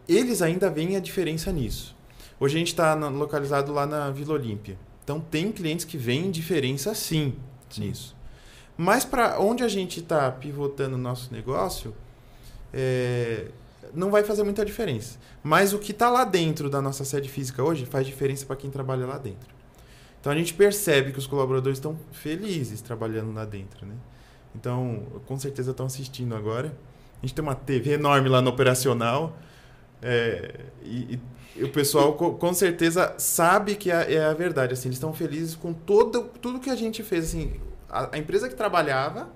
[0.07, 1.95] eles ainda veem a diferença nisso.
[2.39, 4.77] Hoje a gente está localizado lá na Vila Olímpia.
[5.03, 7.35] Então tem clientes que veem diferença sim,
[7.69, 7.87] sim.
[7.87, 8.15] nisso.
[8.77, 11.93] Mas para onde a gente está pivotando o nosso negócio,
[12.73, 13.47] é,
[13.93, 15.19] não vai fazer muita diferença.
[15.43, 18.69] Mas o que está lá dentro da nossa sede física hoje faz diferença para quem
[18.69, 19.49] trabalha lá dentro.
[20.19, 23.95] Então a gente percebe que os colaboradores estão felizes trabalhando lá dentro, né?
[24.55, 26.75] Então, com certeza estão assistindo agora.
[27.21, 29.37] A gente tem uma TV enorme lá no operacional.
[30.01, 31.19] É, e,
[31.55, 34.73] e, o pessoal com, certeza sabe que é, é, a verdade.
[34.73, 37.25] Assim, eles estão felizes com todo, tudo que a gente fez.
[37.25, 39.29] Assim, a, a empresa que trabalhava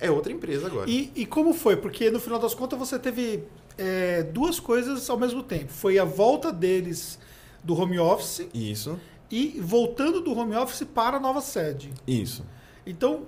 [0.00, 0.88] é outra empresa agora.
[0.88, 1.76] E, e, como foi?
[1.76, 3.44] Porque no final das contas você teve
[3.76, 5.72] é, duas coisas ao mesmo tempo.
[5.72, 7.18] Foi a volta deles
[7.62, 8.46] do home office.
[8.52, 8.98] Isso.
[9.30, 11.92] E voltando do home office para a nova sede.
[12.06, 12.44] Isso.
[12.86, 13.26] Então,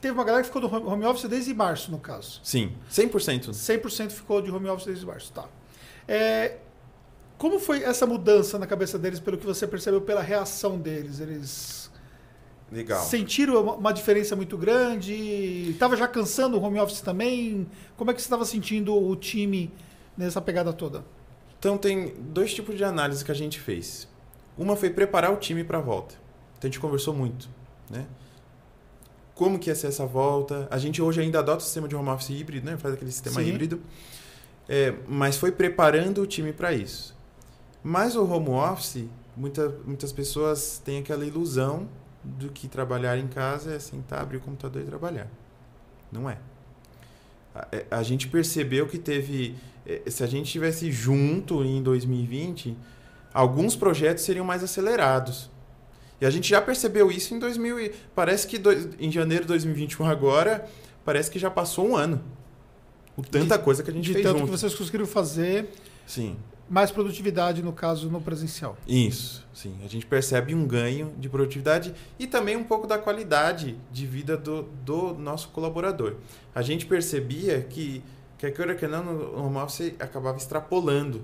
[0.00, 2.40] teve uma galera que ficou do home office desde março, no caso.
[2.42, 3.50] Sim, 100%.
[3.50, 5.48] 100% ficou de home office desde março, tá.
[6.08, 6.58] É,
[7.38, 11.20] como foi essa mudança na cabeça deles, pelo que você percebeu pela reação deles?
[11.20, 11.81] Eles
[12.72, 13.04] Legal.
[13.04, 15.12] Sentiram uma diferença muito grande?
[15.70, 17.66] Estava já cansando o home office também?
[17.98, 19.70] Como é que você estava sentindo o time
[20.16, 21.04] nessa pegada toda?
[21.58, 24.08] Então tem dois tipos de análise que a gente fez.
[24.56, 26.14] Uma foi preparar o time para a volta.
[26.56, 27.46] Então a gente conversou muito,
[27.90, 28.06] né?
[29.34, 30.66] Como que ia ser essa volta?
[30.70, 32.78] A gente hoje ainda adota o sistema de home office híbrido, né?
[32.78, 33.48] Faz aquele sistema Sim.
[33.48, 33.80] híbrido.
[34.66, 37.14] É, mas foi preparando o time para isso.
[37.82, 39.04] Mas o home office,
[39.36, 41.88] muita, muitas pessoas têm aquela ilusão
[42.22, 45.28] do que trabalhar em casa é sentar, abrir o computador e trabalhar.
[46.10, 46.38] Não é.
[47.54, 49.56] A, é, a gente percebeu que teve.
[49.86, 52.76] É, se a gente estivesse junto em 2020,
[53.34, 55.50] alguns projetos seriam mais acelerados.
[56.20, 57.92] E a gente já percebeu isso em 2000.
[58.14, 60.68] Parece que do, em janeiro de 2021 agora,
[61.04, 62.22] parece que já passou um ano.
[63.16, 64.50] O tanta de, coisa que a gente de fez tanto junto.
[64.50, 65.68] que vocês conseguiram fazer.
[66.06, 66.36] Sim
[66.72, 68.78] mais produtividade, no caso, no presencial.
[68.88, 69.76] Isso, sim.
[69.84, 74.38] A gente percebe um ganho de produtividade e também um pouco da qualidade de vida
[74.38, 76.14] do, do nosso colaborador.
[76.54, 78.02] A gente percebia que,
[78.38, 81.20] que a que não, no home office acabava extrapolando.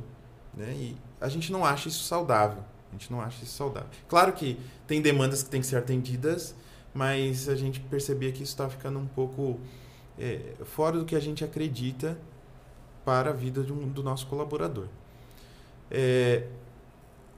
[0.52, 0.70] Né?
[0.78, 2.62] E a gente não acha isso saudável.
[2.90, 3.88] A gente não acha isso saudável.
[4.06, 6.54] Claro que tem demandas que têm que ser atendidas,
[6.92, 9.58] mas a gente percebia que isso está ficando um pouco
[10.18, 12.18] é, fora do que a gente acredita
[13.02, 14.88] para a vida um, do nosso colaborador.
[15.90, 16.42] É,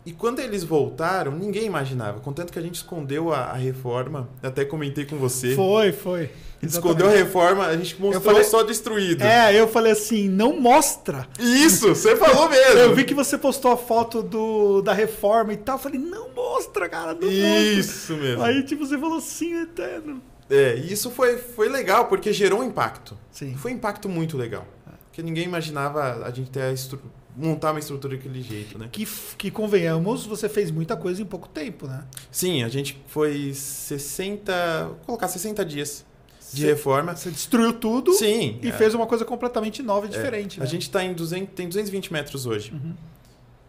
[0.05, 2.21] E quando eles voltaram, ninguém imaginava.
[2.21, 4.29] Contanto que a gente escondeu a, a reforma.
[4.43, 5.55] Até comentei com você.
[5.55, 6.31] Foi, foi.
[6.63, 9.23] Escondeu a reforma, a gente mostrou falei- só destruído.
[9.23, 11.27] É, eu falei assim, não mostra.
[11.39, 12.79] Isso, você falou mesmo.
[12.81, 15.77] Eu vi que você postou a foto do, da reforma e tal.
[15.77, 17.31] Eu falei, não mostra, cara, não mostra.
[17.79, 18.43] Isso mesmo.
[18.43, 20.21] Aí, tipo, você falou sim, eterno.
[20.51, 23.17] É, e isso foi, foi legal, porque gerou um impacto.
[23.31, 23.55] Sim.
[23.55, 24.67] Foi um impacto muito legal.
[25.07, 27.01] Porque ninguém imaginava a gente ter a estru-
[27.40, 28.88] montar uma estrutura daquele jeito, né?
[28.90, 32.05] Que, que convenhamos, você fez muita coisa em pouco tempo, né?
[32.31, 34.85] Sim, a gente foi 60.
[34.87, 36.05] Vou colocar 60 dias
[36.53, 37.16] de reforma.
[37.16, 38.59] Você destruiu tudo Sim.
[38.62, 38.72] e é.
[38.72, 40.61] fez uma coisa completamente nova e É, diferente.
[40.61, 40.68] A né?
[40.68, 42.72] gente está em 200, tem 220 metros hoje.
[42.72, 42.94] Uhum.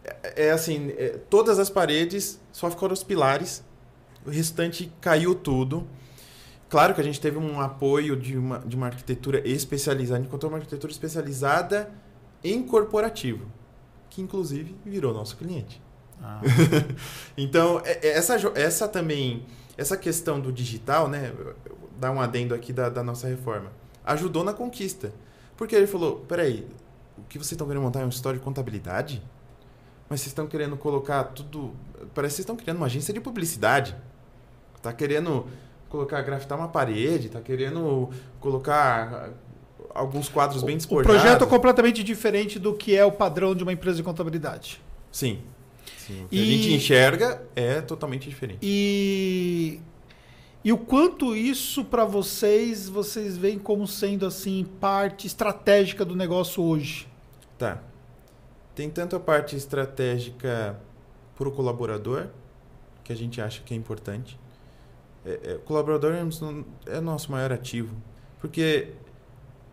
[0.04, 3.64] É, é assim, é, todas as paredes só ficaram os pilares,
[4.26, 5.86] o restante caiu tudo.
[6.68, 10.28] Claro que a gente teve um apoio de uma, de uma arquitetura especializada, a gente
[10.28, 11.90] encontrou uma arquitetura especializada
[12.42, 13.46] em corporativo,
[14.12, 15.80] que inclusive virou nosso cliente.
[16.22, 16.40] Ah,
[17.36, 19.46] Então, é- é essa, essa também,
[19.76, 21.32] essa questão do digital, né?
[21.98, 23.72] Dar um adendo aqui da, da nossa reforma.
[24.04, 25.12] Ajudou na conquista.
[25.56, 26.68] Porque ele falou: peraí,
[27.16, 29.22] o que vocês estão querendo montar é um história de contabilidade?
[30.10, 31.72] Mas vocês estão querendo colocar tudo.
[32.14, 33.96] Parece que vocês estão criando uma agência de publicidade.
[34.82, 35.46] Tá querendo
[35.88, 39.30] colocar, grafitar uma parede, tá querendo colocar
[39.94, 41.20] alguns quadros bem o despojados.
[41.20, 44.80] projeto é completamente diferente do que é o padrão de uma empresa de contabilidade.
[45.10, 45.40] Sim.
[45.98, 46.24] Sim.
[46.24, 48.58] O que E- a gente enxerga é totalmente diferente.
[48.62, 49.80] E,
[50.64, 56.62] e o quanto isso para vocês, vocês veem como sendo assim parte estratégica do negócio
[56.62, 57.06] hoje?
[57.58, 57.80] Tá.
[58.74, 60.78] Tem tanto a parte estratégica
[61.36, 62.28] para o colaborador,
[63.04, 64.38] que a gente acha que é importante.
[65.24, 67.94] É, é, o colaborador é, é nosso maior ativo.
[68.40, 68.88] Porque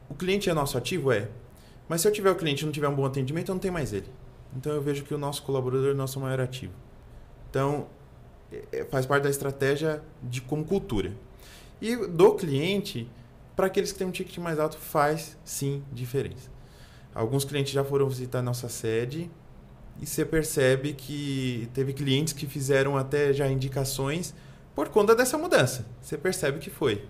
[0.10, 1.12] o cliente é nosso ativo?
[1.12, 1.30] É.
[1.88, 3.74] Mas se eu tiver o cliente e não tiver um bom atendimento, eu não tenho
[3.74, 4.08] mais ele.
[4.56, 6.74] Então eu vejo que o nosso colaborador é nosso maior ativo.
[7.50, 7.88] Então,
[8.52, 11.14] é- é- faz parte da estratégia de como cultura.
[11.82, 13.10] E do cliente,
[13.56, 16.50] para aqueles que têm um ticket mais alto, faz sim diferença.
[17.14, 19.30] Alguns clientes já foram visitar nossa sede
[20.00, 24.34] e você percebe que teve clientes que fizeram até já indicações
[24.76, 25.86] por conta dessa mudança.
[26.02, 27.06] Você percebe que foi.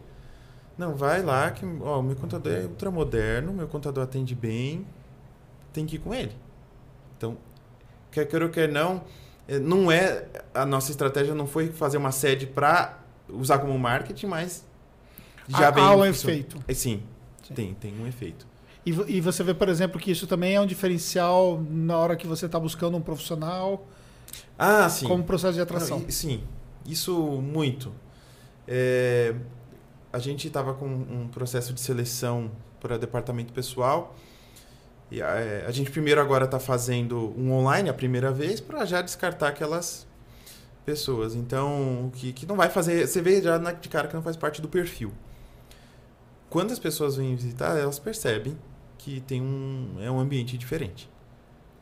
[0.80, 4.88] Não, vai lá que ó, o meu contador é ultramoderno, meu contador atende bem,
[5.74, 6.32] tem que ir com ele.
[7.18, 7.38] Então,
[8.10, 9.04] quer queira ou quer não,
[9.46, 14.28] eh, não é a nossa estratégia não foi fazer uma sede para usar como marketing,
[14.28, 14.66] mas
[15.50, 16.14] já Há- vem há um funcionando.
[16.40, 16.64] efeito.
[16.66, 17.04] É, sim,
[17.46, 17.54] Sim.
[17.54, 18.48] tem tem um efeito.
[18.86, 22.26] E, e você vê, por exemplo, que isso também é um diferencial na hora que
[22.26, 23.86] você está buscando um profissional
[24.58, 25.06] Ah, sim.
[25.10, 26.00] como processo de atração.
[26.00, 26.42] Não, sim,
[26.86, 27.92] isso muito.
[28.66, 29.36] É,
[30.12, 34.16] a gente estava com um processo de seleção para departamento pessoal.
[35.12, 39.02] E é, a gente primeiro agora está fazendo um online a primeira vez para já
[39.02, 40.08] descartar aquelas
[40.86, 41.36] pessoas.
[41.36, 43.08] Então, que, que não vai fazer.
[43.08, 45.12] Você vê já na- de cara que não faz parte do perfil.
[46.50, 48.58] Quando as pessoas vêm visitar, elas percebem
[48.98, 51.10] que tem um, é um ambiente diferente.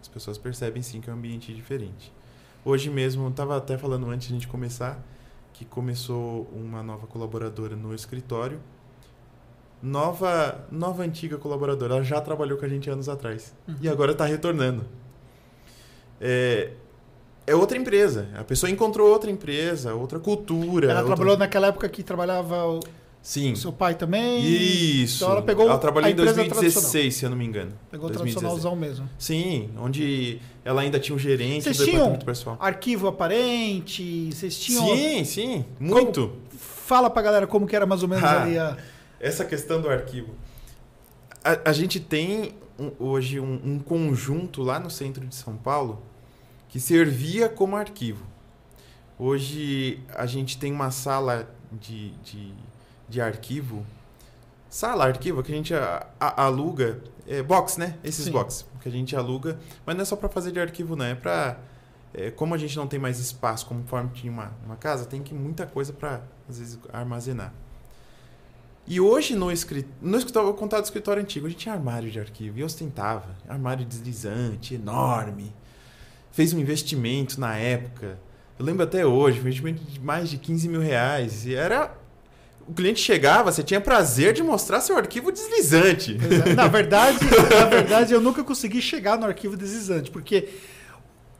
[0.01, 2.13] As pessoas percebem sim que é um ambiente diferente.
[2.63, 5.01] Hoje mesmo, estava até falando antes de a gente começar,
[5.57, 8.59] que começou uma nova colaboradora no escritório.
[9.81, 11.95] Nova, nova antiga colaboradora.
[11.95, 13.55] Ela já trabalhou com a gente anos atrás.
[13.67, 13.75] Uhum.
[13.81, 14.85] E agora está retornando.
[16.21, 16.71] É,
[17.47, 18.29] é outra empresa.
[18.37, 20.91] A pessoa encontrou outra empresa, outra cultura.
[20.91, 22.79] Ela outra- trabalhou naquela época que trabalhava
[23.21, 23.51] Sim.
[23.53, 24.41] o seu pai também.
[24.45, 25.17] Isso.
[25.17, 27.73] Então ela pegou trabalhou a em empresa 2016, se eu não me engano.
[27.91, 28.35] Pegou o 2016.
[28.39, 29.09] tradicionalzão mesmo.
[29.19, 32.57] Sim, onde ela ainda tinha um gerente Vocês do tinham departamento pessoal.
[32.59, 34.85] arquivo aparente, vocês tinham...
[34.95, 36.33] Sim, sim, muito.
[36.57, 38.43] Fala pra galera como que era mais ou menos Ah.
[38.43, 38.77] ali a...
[39.19, 40.29] Essa questão do arquivo.
[41.43, 46.01] A, a gente tem um- hoje um, um conjunto lá no centro de São Paulo
[46.69, 48.23] que servia como arquivo.
[49.19, 52.53] Hoje a gente tem uma sala de, de,
[53.09, 53.85] de arquivo.
[54.69, 56.99] Sala, arquivo, que a gente a- a- aluga.
[57.27, 57.95] É, box, né?
[58.03, 58.31] Esses Sim.
[58.31, 59.57] box que a gente aluga.
[59.85, 61.05] Mas não é só para fazer de arquivo, não.
[61.05, 61.57] É para.
[62.35, 65.65] como a gente não tem mais espaço conforme tinha uma, uma casa, tem que muita
[65.67, 67.53] coisa para, às vezes, armazenar.
[68.87, 71.75] E hoje no escritório, no escritório, eu vou contar do escritório antigo, a gente tinha
[71.75, 73.35] armário de arquivo e ostentava.
[73.47, 75.53] Armário deslizante, enorme.
[76.31, 78.17] Fez um investimento na época.
[78.57, 81.45] Eu lembro até hoje, um investimento de mais de 15 mil reais.
[81.45, 81.93] E era.
[82.67, 86.17] O cliente chegava, você tinha prazer de mostrar seu arquivo deslizante.
[86.55, 87.17] Na verdade,
[87.49, 90.49] na verdade, eu nunca consegui chegar no arquivo deslizante, porque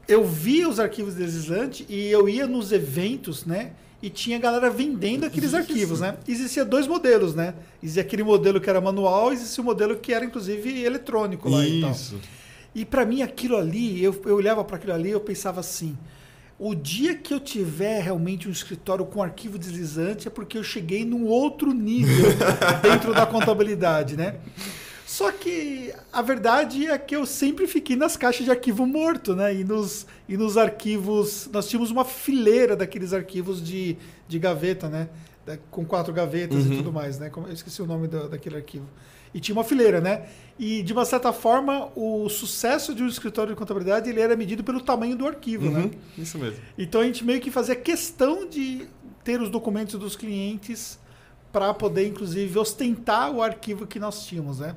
[0.08, 3.72] eu via os arquivos deslizantes e eu ia nos eventos, né?
[4.00, 6.16] E tinha galera vendendo aqueles arquivos, né?
[6.26, 7.52] Existia dois modelos, né?
[7.82, 11.66] Existia aquele modelo que era manual e existia o modelo que era, inclusive, eletrônico lá
[11.66, 11.90] e tal.
[11.90, 12.18] Isso.
[12.74, 15.98] E para mim aquilo ali, eu, eu olhava para aquilo ali, eu pensava assim:
[16.58, 21.04] o dia que eu tiver realmente um escritório com arquivo deslizante é porque eu cheguei
[21.04, 22.26] num outro nível
[22.82, 24.36] dentro da contabilidade, né?
[25.06, 29.54] Só que a verdade é que eu sempre fiquei nas caixas de arquivo morto, né?
[29.54, 31.48] E nos, e nos arquivos.
[31.52, 33.96] Nós tínhamos uma fileira daqueles arquivos de,
[34.28, 35.08] de gaveta, né?
[35.70, 36.72] Com quatro gavetas uhum.
[36.72, 37.30] e tudo mais, né?
[37.34, 38.86] Eu esqueci o nome daquele arquivo.
[39.32, 40.26] E tinha uma fileira, né?
[40.58, 44.64] E, de uma certa forma, o sucesso de um escritório de contabilidade ele era medido
[44.64, 45.80] pelo tamanho do arquivo, né?
[45.80, 45.90] uhum, né?
[46.16, 46.60] Isso mesmo.
[46.76, 48.88] Então a gente meio que fazia questão de
[49.22, 50.98] ter os documentos dos clientes
[51.52, 54.74] para poder, inclusive, ostentar o arquivo que nós tínhamos, né?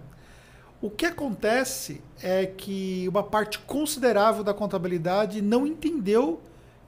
[0.81, 6.41] O que acontece é que uma parte considerável da contabilidade não entendeu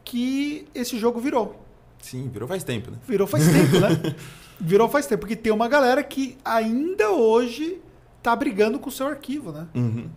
[0.03, 1.62] que esse jogo virou.
[2.03, 2.97] Sim, virou faz tempo, né?
[3.07, 4.15] Virou faz tempo, né?
[4.59, 7.79] Virou faz tempo, porque tem uma galera que ainda hoje
[8.21, 9.67] tá brigando com o seu arquivo, né?
[9.73, 10.09] Uhum.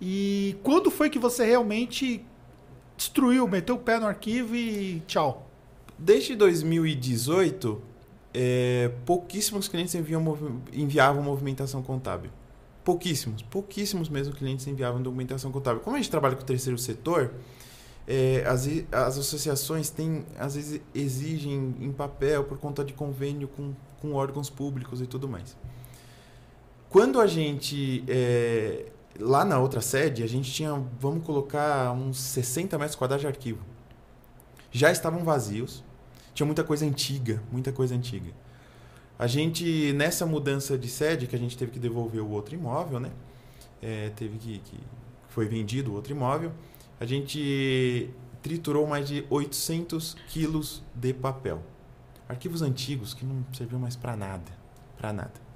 [0.00, 2.24] E quando foi que você realmente
[2.96, 5.48] destruiu, meteu o pé no arquivo e tchau?
[5.96, 7.80] Desde 2018,
[8.34, 12.32] é, pouquíssimos clientes enviam, enviavam movimentação contábil.
[12.84, 15.80] Pouquíssimos, pouquíssimos mesmo clientes enviavam documentação contábil.
[15.82, 17.32] Como a gente trabalha com o terceiro setor,
[18.10, 23.74] é, as, as associações têm, às vezes exigem em papel por conta de convênio com,
[24.00, 25.54] com órgãos públicos e tudo mais.
[26.88, 28.86] Quando a gente, é,
[29.20, 33.60] lá na outra sede, a gente tinha, vamos colocar, uns 60 metros quadrados de arquivo.
[34.72, 35.84] Já estavam vazios,
[36.32, 38.32] tinha muita coisa antiga, muita coisa antiga.
[39.18, 43.00] A gente, nessa mudança de sede, que a gente teve que devolver o outro imóvel,
[43.00, 43.10] né?
[43.82, 44.78] É, teve que, que.
[45.28, 46.52] Foi vendido o outro imóvel.
[47.00, 48.10] A gente
[48.42, 51.62] triturou mais de 800 quilos de papel.
[52.28, 54.50] Arquivos antigos que não serviam mais para nada.
[54.96, 55.48] Para nada.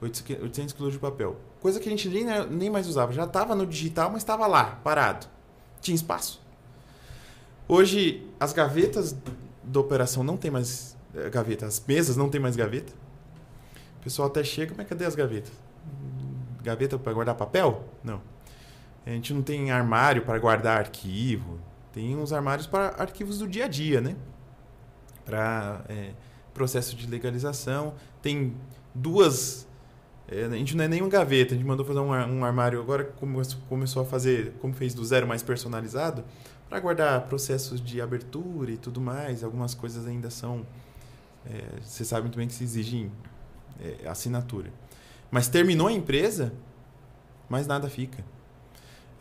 [0.00, 1.36] 800 quilos de papel.
[1.60, 3.12] Coisa que a gente nem, nem mais usava.
[3.12, 5.26] Já estava no digital, mas estava lá, parado.
[5.80, 6.42] Tinha espaço.
[7.68, 9.16] Hoje, as gavetas
[9.62, 11.66] da operação não tem mais eh, gaveta.
[11.66, 12.92] As mesas não tem mais gaveta.
[14.00, 15.52] O pessoal até chega, mas cadê as gavetas?
[16.62, 17.84] Gaveta para guardar papel?
[18.02, 18.20] Não.
[19.04, 21.58] A gente não tem armário para guardar arquivo.
[21.92, 24.16] Tem uns armários para arquivos do dia a dia, né?
[25.24, 26.12] Para é,
[26.54, 27.94] processo de legalização.
[28.20, 28.54] Tem
[28.94, 29.66] duas.
[30.28, 33.04] É, a gente não é nenhum gaveta, a gente mandou fazer um, um armário agora
[33.04, 36.24] como começou a fazer, como fez do zero mais personalizado,
[36.68, 39.42] para guardar processos de abertura e tudo mais.
[39.42, 40.64] Algumas coisas ainda são.
[41.44, 43.10] É, você sabe muito bem que se exigem
[43.80, 44.70] é, assinatura.
[45.30, 46.52] Mas terminou a empresa,
[47.48, 48.24] mais nada fica.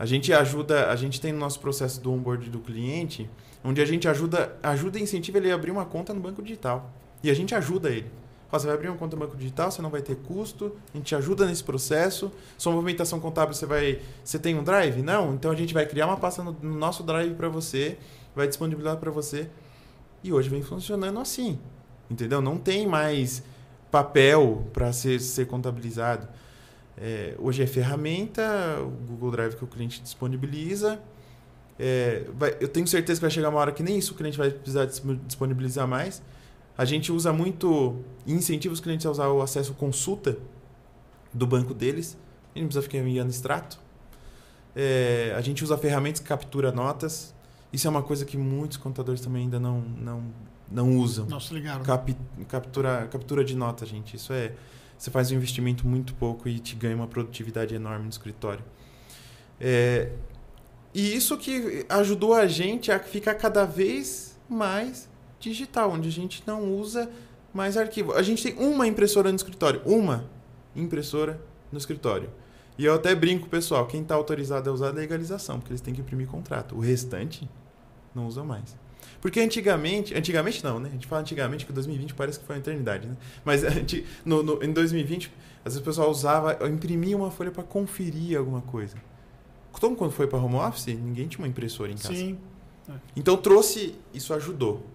[0.02, 3.30] A gente ajuda, a gente tem no nosso processo do onboard do cliente,
[3.64, 6.92] onde a gente ajuda, ajuda e incentiva ele a abrir uma conta no banco digital.
[7.22, 8.10] E a gente ajuda ele.
[8.52, 11.14] Você vai abrir uma conta no banco digital, você não vai ter custo, a gente
[11.14, 12.32] ajuda nesse processo.
[12.58, 14.00] Sua movimentação contábil, você vai.
[14.24, 15.04] Você tem um drive?
[15.04, 15.36] Não?
[15.36, 17.96] Então a gente vai criar uma pasta no, no nosso drive para você,
[18.36, 19.52] vai disponibilizar para você.
[20.24, 21.60] E hoje vem funcionando assim.
[22.10, 22.42] Entendeu?
[22.42, 23.44] Não tem mais
[23.92, 26.28] papel para ser, ser contabilizado.
[27.02, 28.44] É, hoje é ferramenta,
[28.80, 31.02] o Google Drive que o cliente disponibiliza.
[31.80, 34.38] É, vai, eu tenho certeza que vai chegar uma hora que nem isso o cliente
[34.38, 34.86] vai precisar
[35.26, 36.22] disponibilizar mais.
[36.78, 40.38] A gente usa muito, incentiva os clientes a usar o acesso consulta
[41.34, 42.18] do banco deles.
[42.54, 43.80] Ele não precisa ficar enviando extrato.
[44.76, 47.34] É, a gente usa ferramentas que captura notas.
[47.74, 50.24] Isso é uma coisa que muitos contadores também ainda não, não
[50.72, 51.26] não usam.
[51.26, 51.84] Não se ligaram.
[51.84, 52.16] Cap,
[52.48, 54.16] captura, captura de nota, gente.
[54.16, 54.54] Isso é.
[55.02, 58.64] Você faz um investimento muito pouco e te ganha uma produtividade enorme no escritório.
[59.60, 60.12] É,
[60.94, 65.10] e isso que ajudou a gente a ficar cada vez mais
[65.40, 67.10] digital, onde a gente não usa
[67.52, 68.14] mais arquivo.
[68.14, 69.82] A gente tem uma impressora no escritório.
[69.86, 70.30] Uma
[70.76, 72.30] impressora no escritório.
[72.78, 75.96] E eu até brinco, pessoal, quem está autorizado a usar a legalização, porque eles têm
[75.96, 76.76] que imprimir contrato.
[76.76, 77.50] O restante
[78.14, 78.78] não usa mais.
[79.22, 80.90] Porque antigamente, antigamente não, né?
[80.90, 83.16] A gente fala antigamente que 2020 parece que foi uma eternidade, né?
[83.46, 83.62] Mas
[84.26, 85.32] no, no, em 2020,
[85.64, 88.98] às vezes o pessoal usava, imprimia uma folha para conferir alguma coisa.
[89.78, 92.14] Então, quando foi para home office, ninguém tinha uma impressora em casa.
[92.14, 92.38] Sim.
[92.90, 92.94] É.
[93.16, 94.86] Então trouxe, isso ajudou.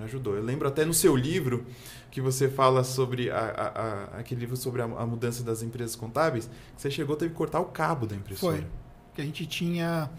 [0.00, 0.34] Ajudou.
[0.34, 1.66] Eu lembro até no seu livro
[2.10, 6.46] que você fala sobre a, a, a, aquele livro sobre a, mudança das empresas contábeis,
[6.46, 8.56] que você chegou teve que cortar o cabo da impressora.
[8.56, 8.66] Foi.
[9.14, 10.10] Que a gente tinha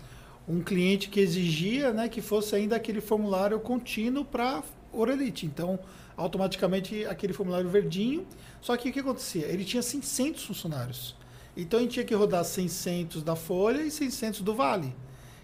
[0.47, 5.45] um cliente que exigia né, que fosse ainda aquele formulário contínuo para Orelite.
[5.45, 5.79] Então,
[6.15, 8.25] automaticamente aquele formulário verdinho.
[8.61, 9.45] Só que o que acontecia?
[9.45, 11.15] Ele tinha 600 funcionários.
[11.57, 14.95] Então, a gente tinha que rodar 600 da Folha e 600 do Vale.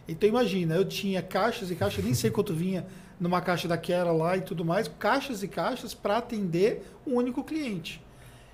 [0.08, 2.86] Então, imagina, eu tinha caixas e caixas, nem sei quanto vinha
[3.20, 8.04] numa caixa daquela lá e tudo mais, caixas e caixas para atender um único cliente.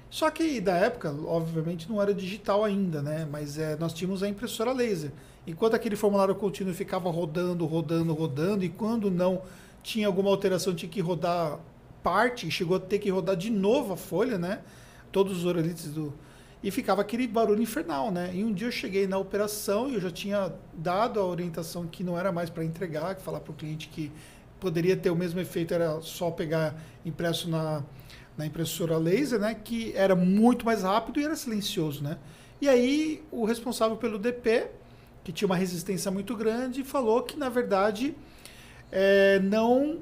[0.09, 3.27] Só que da época, obviamente, não era digital ainda, né?
[3.29, 5.11] Mas é, nós tínhamos a impressora laser.
[5.47, 9.41] Enquanto aquele formulário contínuo ficava rodando, rodando, rodando, e quando não
[9.81, 11.57] tinha alguma alteração, tinha que rodar
[12.03, 14.59] parte, chegou a ter que rodar de novo a folha, né?
[15.09, 16.13] Todos os oralites do.
[16.61, 18.31] E ficava aquele barulho infernal, né?
[18.33, 22.03] E um dia eu cheguei na operação e eu já tinha dado a orientação que
[22.03, 24.11] não era mais para entregar, que falar para o cliente que
[24.59, 26.75] poderia ter o mesmo efeito, era só pegar
[27.05, 27.83] impresso na,
[28.35, 29.55] na impressora laser, né?
[29.55, 32.17] Que era muito mais rápido e era silencioso, né?
[32.59, 34.67] E aí o responsável pelo DP,
[35.27, 38.15] que tinha uma resistência muito grande, falou que na verdade
[38.89, 39.99] é, não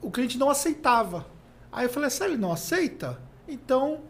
[0.00, 1.26] o cliente não aceitava.
[1.72, 3.20] Aí eu falei, sério, ele não aceita?
[3.48, 4.02] Então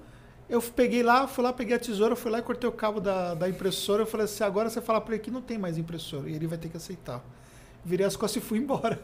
[0.46, 3.32] eu peguei lá, fui lá, peguei a tesoura, fui lá e cortei o cabo da,
[3.32, 4.02] da impressora.
[4.02, 6.28] Eu falei assim, agora você fala para ele que não tem mais impressora.
[6.28, 7.24] E ele vai ter que aceitar.
[7.82, 9.00] Virei as costas e fui embora.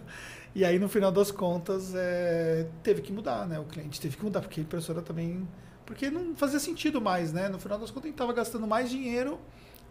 [0.55, 3.59] E aí, no final das contas, é, teve que mudar, né?
[3.59, 5.49] O cliente teve que mudar, porque a impressora também...
[5.87, 7.49] Porque não fazia sentido mais, né?
[7.49, 9.41] No final das contas, gente estava gastando mais dinheiro,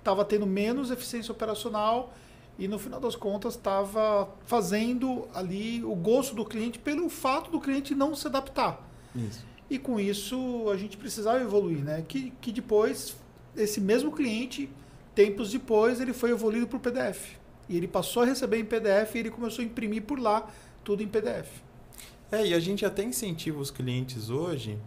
[0.03, 2.13] estava tendo menos eficiência operacional
[2.59, 7.59] e, no final das contas, estava fazendo ali o gosto do cliente pelo fato do
[7.59, 8.87] cliente não se adaptar.
[9.15, 9.45] Isso.
[9.69, 12.03] E com isso a gente precisava evoluir, né?
[12.07, 13.15] Que, que depois,
[13.55, 14.69] esse mesmo cliente,
[15.15, 17.37] tempos depois, ele foi evoluído para o PDF.
[17.69, 20.47] E ele passou a receber em PDF e ele começou a imprimir por lá
[20.83, 21.49] tudo em PDF.
[22.31, 24.77] É, e a gente até incentiva os clientes hoje,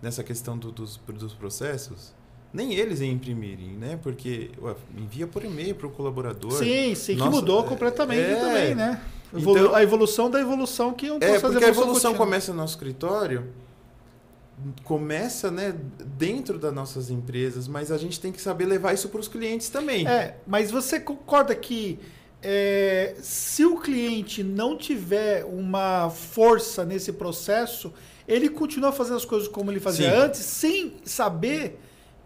[0.00, 2.14] nessa questão do, dos, dos processos,
[2.52, 3.98] nem eles em imprimirem, né?
[4.02, 6.52] Porque ué, envia por e-mail para o colaborador.
[6.52, 9.00] Sim, sim, Nossa, que mudou completamente é, também, né?
[9.32, 12.58] Evolu então, a evolução da evolução que eu é, fazer porque a evolução começa no
[12.58, 13.46] nosso escritório
[14.84, 15.74] começa né,
[16.18, 19.68] dentro das nossas empresas, mas a gente tem que saber levar isso para os clientes
[19.68, 20.06] também.
[20.06, 21.98] É, mas você concorda que
[22.42, 27.92] é, se o cliente não tiver uma força nesse processo,
[28.26, 30.16] ele continua fazendo as coisas como ele fazia Sim.
[30.16, 31.78] antes, sem saber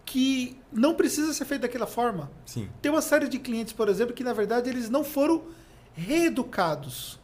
[0.04, 2.30] que não precisa ser feito daquela forma.
[2.44, 2.68] Sim.
[2.82, 5.42] Tem uma série de clientes, por exemplo, que na verdade eles não foram
[5.94, 7.18] reeducados.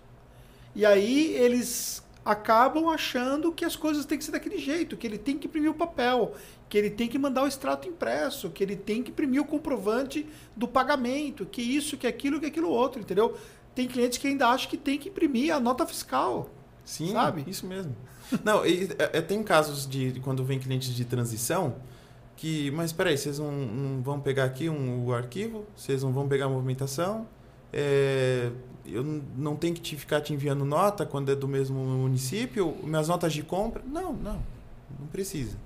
[0.74, 5.18] E aí eles acabam achando que as coisas têm que ser daquele jeito, que ele
[5.18, 6.35] tem que imprimir o papel,
[6.68, 10.26] que ele tem que mandar o extrato impresso, que ele tem que imprimir o comprovante
[10.57, 13.37] do pagamento, que isso, que aquilo, que aquilo outro, entendeu?
[13.74, 16.51] Tem clientes que ainda acham que tem que imprimir a nota fiscal.
[16.85, 17.45] Sim, sabe?
[17.47, 17.97] isso mesmo.
[18.45, 21.76] Não, e, é, é, tem casos de quando vem clientes de transição
[22.41, 26.26] que, mas aí, vocês não, não, vão pegar aqui um, o arquivo, vocês não vão
[26.26, 27.28] pegar a movimentação,
[27.70, 28.51] é,
[28.86, 29.05] eu
[29.36, 33.34] não tenho que te ficar te enviando nota quando é do mesmo município, minhas notas
[33.34, 33.82] de compra.
[33.86, 34.43] Não, não,
[34.99, 35.59] não precisa.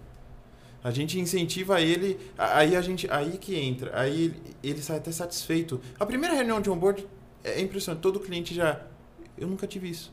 [0.83, 5.13] A gente incentiva ele, aí a gente, aí que entra, aí ele, ele sai até
[5.13, 5.81] satisfeito.
[5.99, 7.07] A primeira reunião de onboard
[7.45, 8.85] é impressionante, todo cliente já,
[9.39, 10.13] eu nunca tive isso.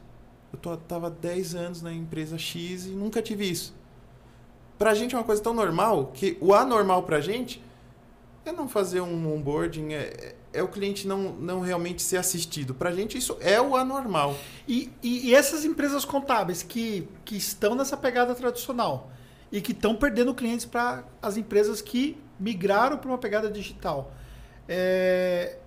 [0.54, 3.81] Eu tô, tava 10 anos na empresa X e nunca tive isso.
[4.82, 7.62] Pra gente é uma coisa tão normal que o anormal pra gente
[8.44, 12.74] é não fazer um onboarding, é, é o cliente não, não realmente ser assistido.
[12.74, 14.36] Para a gente, isso é o anormal.
[14.68, 19.12] E, e, e, essas empresas contábeis que, que estão nessa pegada tradicional
[19.52, 24.12] e que estão perdendo clientes para as empresas que migraram para uma pegada digital,
[24.68, 25.60] é,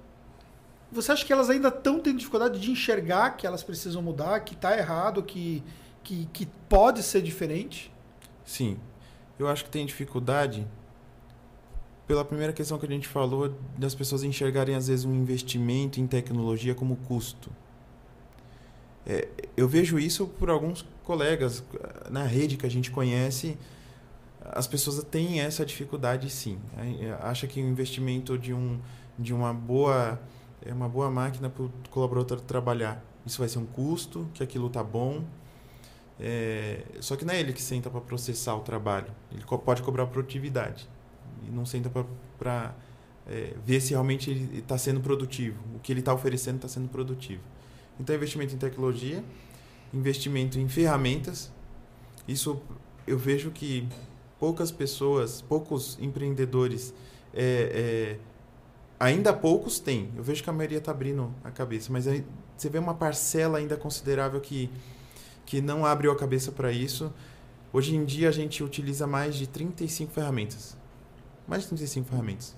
[0.90, 4.54] você acha que elas ainda estão tendo dificuldade de enxergar que elas precisam mudar, que
[4.54, 5.62] está errado, que,
[6.02, 7.94] que, que pode ser diferente?
[8.44, 8.76] Sim.
[9.38, 10.66] Eu acho que tem dificuldade
[12.06, 16.06] pela primeira questão que a gente falou, das pessoas enxergarem às vezes um investimento em
[16.06, 17.50] tecnologia como custo.
[19.06, 21.64] É, eu vejo isso por alguns colegas
[22.10, 23.58] na rede que a gente conhece,
[24.40, 26.58] as pessoas têm essa dificuldade sim.
[27.20, 28.78] Acha que o investimento de, um,
[29.18, 30.20] de uma boa
[30.64, 33.02] é uma boa máquina para o colaborador trabalhar.
[33.26, 35.22] Isso vai ser um custo, que aquilo tá bom.
[36.18, 39.08] É, só que não é ele que senta para processar o trabalho.
[39.32, 40.88] Ele pode cobrar produtividade
[41.46, 41.90] e não senta
[42.38, 42.74] para
[43.26, 45.58] é, ver se realmente ele está sendo produtivo.
[45.74, 47.42] O que ele está oferecendo está sendo produtivo.
[47.98, 49.24] Então, investimento em tecnologia,
[49.92, 51.52] investimento em ferramentas.
[52.26, 52.60] Isso
[53.06, 53.86] eu vejo que
[54.38, 56.92] poucas pessoas, poucos empreendedores,
[57.32, 58.18] é, é,
[58.98, 60.10] ainda poucos têm.
[60.16, 62.24] Eu vejo que a maioria está abrindo a cabeça, mas aí
[62.56, 64.70] você vê uma parcela ainda considerável que,
[65.44, 67.12] que não abriu a cabeça para isso.
[67.72, 70.76] Hoje em dia a gente utiliza mais de 35 ferramentas
[71.46, 72.54] mais de 35 ferramentas.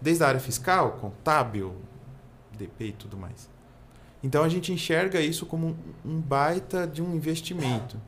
[0.00, 1.76] Desde a área fiscal, contábil,
[2.56, 3.48] DP e tudo mais.
[4.22, 8.00] Então a gente enxerga isso como um, baita de um investimento.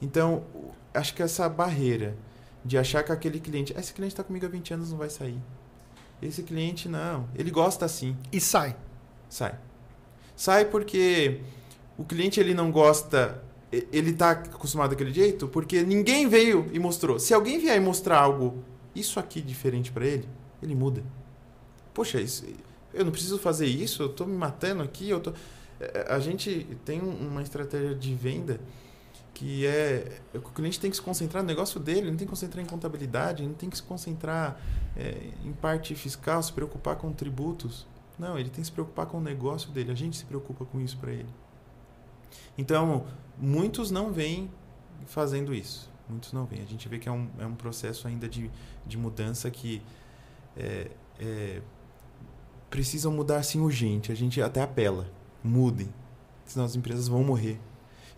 [0.00, 0.44] Então,
[0.94, 2.16] acho que essa barreira
[2.64, 5.40] de achar que aquele cliente, esse cliente está comigo há 20 anos, não vai sair.
[6.20, 8.16] Esse cliente não, ele gosta assim.
[8.30, 8.76] E sai.
[9.28, 9.58] Sai.
[10.36, 11.40] Sai porque
[12.00, 17.20] o cliente ele não gosta ele está acostumado daquele jeito porque ninguém veio e mostrou.
[17.20, 20.28] Se alguém vier e mostrar algo, isso aqui diferente para ele,
[20.60, 21.04] ele muda.
[21.94, 22.44] Poxa, isso,
[22.92, 25.32] eu não preciso fazer isso, eu estou me matando aqui, eu tô...
[25.78, 28.60] É, a gente tem uma estratégia de venda
[29.32, 32.40] que é o cliente tem que se concentrar no negócio dele, não tem que se
[32.40, 34.60] concentrar em contabilidade, não tem que se concentrar
[34.96, 37.86] é, em parte fiscal, se preocupar com tributos.
[38.18, 39.92] Não, ele tem que se preocupar com o negócio dele.
[39.92, 41.28] A gente se preocupa com isso para ele.
[42.56, 43.04] Então,
[43.38, 44.50] muitos não vêm
[45.06, 45.90] fazendo isso.
[46.08, 46.60] Muitos não vêm.
[46.62, 48.50] A gente vê que é um, é um processo ainda de,
[48.86, 49.80] de mudança que
[50.56, 51.62] é, é,
[52.68, 54.10] precisam mudar sim urgente.
[54.10, 55.06] A gente até apela.
[55.42, 55.88] Mudem.
[56.44, 57.58] Senão as empresas vão morrer.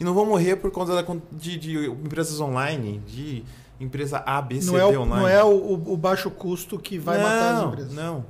[0.00, 3.44] E não vão morrer por conta da, de, de empresas online, de
[3.78, 5.22] empresa A, B, não é D o, online.
[5.22, 7.92] Não é o, o, baixo custo que vai não, matar as empresas.
[7.92, 8.24] Não.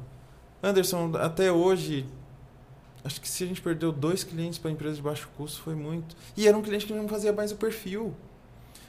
[0.63, 2.07] Anderson, até hoje,
[3.05, 6.17] acho que se a gente perdeu dois clientes para empresa de baixo custo foi muito.
[6.37, 8.15] E era um cliente que não fazia mais o perfil.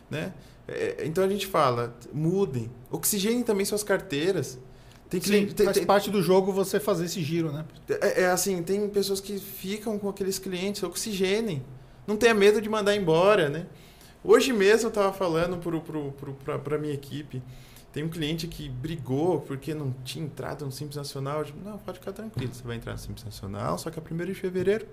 [0.09, 0.34] Né?
[0.68, 2.70] É, então a gente fala, mudem.
[2.91, 4.59] Oxigenem também suas carteiras.
[5.09, 7.66] Tem cliente, Sim, tem, faz tem, parte do jogo você fazer esse giro, né?
[7.88, 11.64] É, é, assim, tem pessoas que ficam com aqueles clientes, oxigenem.
[12.07, 13.68] Não tenha medo de mandar embora, né?
[14.24, 15.59] Hoje mesmo eu estava falando
[16.64, 17.43] para a minha equipe.
[17.94, 21.39] Tem um cliente que brigou porque não tinha entrado no Simples Nacional.
[21.39, 24.02] Eu digo, não, pode ficar tranquilo, você vai entrar no Simples Nacional, só que a
[24.02, 24.88] 1 de fevereiro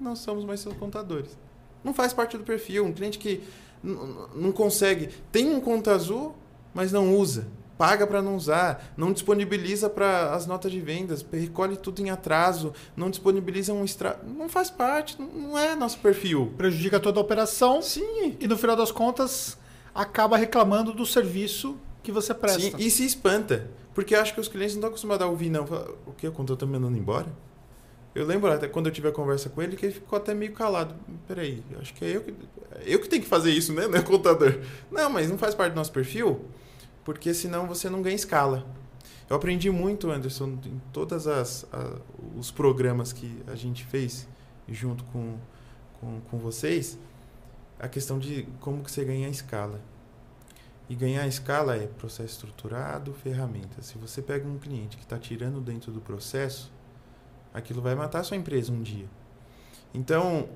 [0.00, 1.36] não somos mais seus contadores.
[1.82, 2.86] Não faz parte do perfil.
[2.86, 3.42] Um cliente que
[3.82, 5.08] não consegue.
[5.30, 6.34] Tem um conta azul,
[6.72, 7.46] mas não usa
[7.76, 12.72] paga para não usar, não disponibiliza para as notas de vendas, recolhe tudo em atraso,
[12.96, 16.52] não disponibiliza um extra, não faz parte, não é nosso perfil.
[16.56, 17.82] Prejudica toda a operação.
[17.82, 18.36] Sim.
[18.38, 19.58] E no final das contas
[19.94, 22.60] acaba reclamando do serviço que você presta.
[22.60, 25.64] Sim, e se espanta, porque acho que os clientes não estão acostumados a ouvir não,
[26.06, 27.26] o que o contator está me mandando embora?
[28.14, 30.52] Eu lembro até quando eu tive a conversa com ele que ele ficou até meio
[30.52, 30.94] calado.
[31.26, 32.34] Peraí, acho que é eu que,
[32.84, 33.88] eu que tenho que fazer isso, né?
[33.88, 34.60] Não é o contador.
[34.88, 36.44] Não, mas não faz parte do nosso perfil
[37.04, 38.64] porque senão você não ganha escala.
[39.28, 41.26] Eu aprendi muito, Anderson, em todos
[42.36, 44.26] os programas que a gente fez
[44.68, 45.36] junto com,
[46.00, 46.98] com, com vocês,
[47.78, 49.80] a questão de como que você ganha escala.
[50.88, 53.86] E ganhar escala é processo estruturado, ferramentas.
[53.86, 56.70] Se você pega um cliente que está tirando dentro do processo,
[57.52, 59.06] aquilo vai matar a sua empresa um dia.
[59.94, 60.48] Então,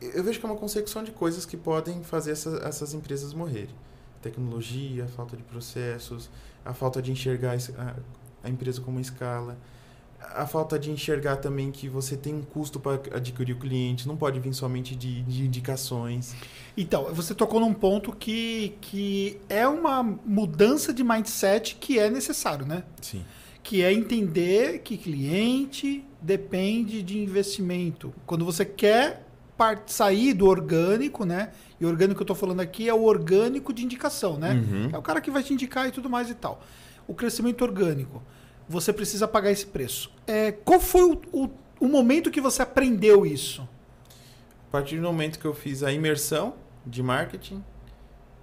[0.00, 3.74] eu vejo que é uma consecução de coisas que podem fazer essa, essas empresas morrerem
[4.20, 6.30] tecnologia, falta de processos,
[6.64, 7.96] a falta de enxergar a,
[8.42, 9.56] a empresa como escala,
[10.20, 14.16] a falta de enxergar também que você tem um custo para adquirir o cliente, não
[14.16, 16.34] pode vir somente de, de, indicações.
[16.76, 22.66] Então, você tocou num ponto que, que é uma mudança de mindset que é necessário,
[22.66, 22.82] né?
[23.00, 23.24] Sim.
[23.62, 28.12] Que é entender que cliente depende de investimento.
[28.26, 29.26] Quando você quer
[29.86, 31.50] sair do orgânico, né?
[31.80, 34.54] E o orgânico que eu estou falando aqui é o orgânico de indicação, né?
[34.54, 34.90] Uhum.
[34.92, 36.62] É o cara que vai te indicar e tudo mais e tal.
[37.06, 38.22] O crescimento orgânico,
[38.68, 40.12] você precisa pagar esse preço.
[40.26, 41.50] É, qual foi o, o,
[41.80, 43.66] o momento que você aprendeu isso?
[44.68, 46.54] A partir do momento que eu fiz a imersão
[46.84, 47.64] de marketing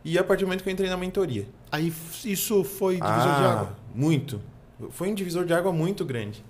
[0.03, 1.47] e a partir do momento que eu entrei na mentoria.
[1.71, 3.77] Aí isso foi divisor ah, de água?
[3.93, 4.41] Muito.
[4.89, 6.43] Foi um divisor de água muito grande.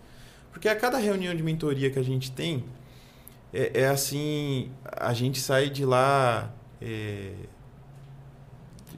[0.52, 2.64] Porque a cada reunião de mentoria que a gente tem,
[3.54, 7.34] é, é assim, a gente sai de lá é,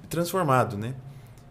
[0.08, 0.94] transformado, né?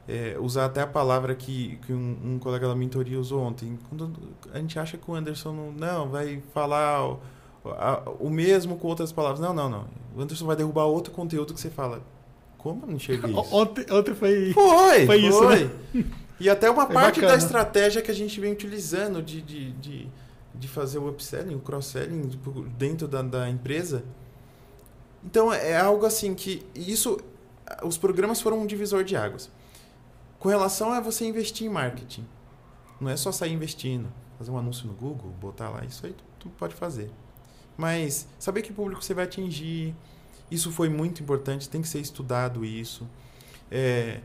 [0.08, 3.78] É, usar até a palavra que, que um, um, colega da mentoria usou ontem.
[3.88, 4.12] Quando
[4.52, 7.20] a gente acha que o Anderson não, não vai falar o,
[7.64, 9.40] a, o mesmo com outras palavras.
[9.40, 9.84] Não, não, não.
[10.16, 12.00] O Anderson vai derrubar outro conteúdo que você fala.
[12.56, 13.40] Como eu não enxerguei isso?
[13.54, 15.64] Ontem, ontem foi, foi, foi isso, foi.
[15.94, 16.04] Né?
[16.38, 17.32] E até uma foi parte bacana.
[17.32, 20.06] da estratégia que a gente vem utilizando de, de, de,
[20.54, 22.28] de fazer o upselling, o cross-selling
[22.76, 24.04] dentro da, da empresa
[25.26, 27.18] então é algo assim que isso
[27.82, 29.50] os programas foram um divisor de águas.
[30.46, 32.24] Com relação a você investir em marketing,
[33.00, 34.06] não é só sair investindo,
[34.38, 37.10] fazer um anúncio no Google, botar lá, isso aí tu, tu pode fazer.
[37.76, 39.92] Mas saber que público você vai atingir,
[40.48, 43.08] isso foi muito importante, tem que ser estudado isso.
[43.72, 44.20] É,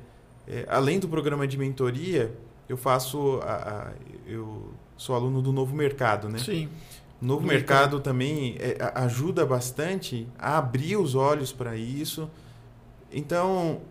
[0.48, 2.32] é, além do programa de mentoria,
[2.70, 3.92] eu faço, a, a,
[4.28, 6.38] eu sou aluno do Novo Mercado, né?
[6.38, 6.70] Sim
[7.20, 12.30] novo mercado também é, ajuda bastante a abrir os olhos para isso.
[13.12, 13.82] Então,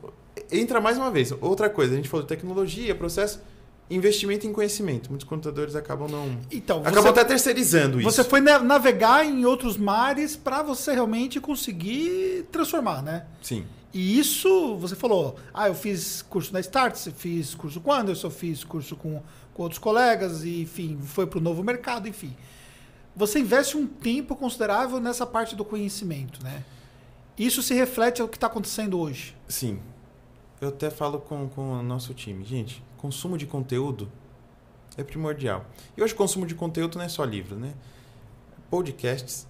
[0.53, 1.33] entra mais uma vez.
[1.41, 3.41] Outra coisa, a gente falou de tecnologia, processo,
[3.89, 5.09] investimento em conhecimento.
[5.11, 6.39] Muitos contadores acabam não.
[6.51, 8.11] Então, acabam até terceirizando isso.
[8.11, 13.27] Você foi navegar em outros mares para você realmente conseguir transformar, né?
[13.43, 13.65] Sim.
[13.93, 18.63] E isso, você falou, ah, eu fiz curso na Starts, fiz curso com Anderson, fiz
[18.63, 19.21] curso com,
[19.53, 22.37] com outros colegas, e, enfim, foi para o novo mercado, enfim
[23.15, 26.65] você investe um tempo considerável nessa parte do conhecimento, né?
[27.39, 29.37] Isso se reflete ao que está acontecendo hoje.
[29.49, 29.81] Sim.
[30.61, 32.45] Eu até falo com, com o nosso time.
[32.45, 34.11] Gente, consumo de conteúdo
[34.97, 35.65] é primordial.
[35.97, 37.73] E hoje, consumo de conteúdo não é só livro, né?
[38.69, 39.47] Podcasts.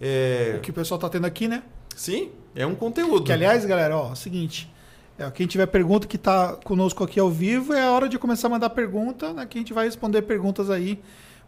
[0.00, 0.54] É...
[0.58, 1.62] O que o pessoal está tendo aqui, né?
[1.96, 3.24] Sim, é um conteúdo.
[3.24, 4.70] Que, aliás, galera, ó, é o seguinte.
[5.18, 8.46] É, quem tiver pergunta que está conosco aqui ao vivo, é a hora de começar
[8.46, 11.02] a mandar pergunta, né, que a gente vai responder perguntas aí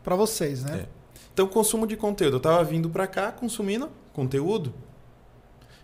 [0.04, 0.80] para vocês, né?
[0.80, 0.88] É.
[1.32, 2.34] Então, consumo de conteúdo.
[2.34, 4.74] Eu estava vindo para cá consumindo conteúdo.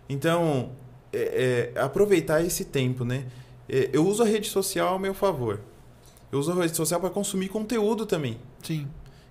[0.07, 0.69] Então,
[1.11, 3.25] é, é, aproveitar esse tempo, né?
[3.67, 5.59] É, eu uso a rede social ao meu favor.
[6.31, 8.37] Eu uso a rede social para consumir conteúdo também.
[8.61, 8.87] Sim.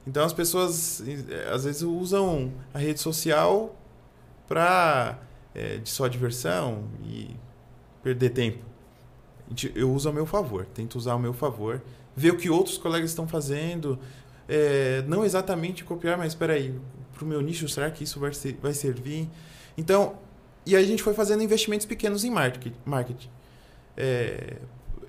[0.06, 3.76] Então, as pessoas, é, às vezes, usam a rede social
[4.48, 5.18] para
[5.54, 7.30] é, de só diversão e
[8.02, 8.64] perder tempo.
[9.74, 11.82] Eu uso ao meu favor, tento usar ao meu favor,
[12.14, 13.98] ver o que outros colegas estão fazendo,
[14.48, 16.78] é, não exatamente copiar, mas espera aí,
[17.14, 19.28] para o meu nicho, será que isso vai, ser, vai servir?
[19.76, 20.16] Então,
[20.68, 22.76] e aí a gente foi fazendo investimentos pequenos em marketing.
[22.84, 23.30] marketing.
[23.96, 24.58] É,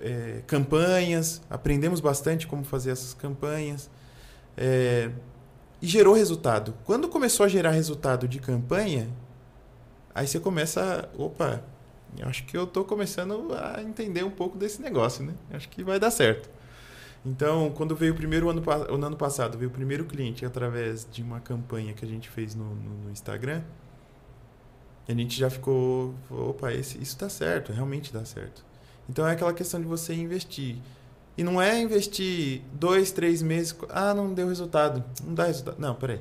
[0.00, 3.90] é, campanhas, aprendemos bastante como fazer essas campanhas.
[4.56, 5.10] É,
[5.82, 6.74] e gerou resultado.
[6.84, 9.08] Quando começou a gerar resultado de campanha,
[10.14, 11.08] aí você começa.
[11.16, 11.62] Opa,
[12.22, 15.34] acho que eu estou começando a entender um pouco desse negócio, né?
[15.50, 16.48] Acho que vai dar certo.
[17.24, 21.22] Então, quando veio o primeiro ano, o ano passado, veio o primeiro cliente através de
[21.22, 23.62] uma campanha que a gente fez no, no, no Instagram,
[25.10, 28.64] a gente já ficou, opa, esse, isso dá certo, realmente dá certo.
[29.08, 30.76] Então é aquela questão de você investir.
[31.36, 35.76] E não é investir dois, três meses, ah, não deu resultado, não dá resultado.
[35.78, 36.20] Não, peraí.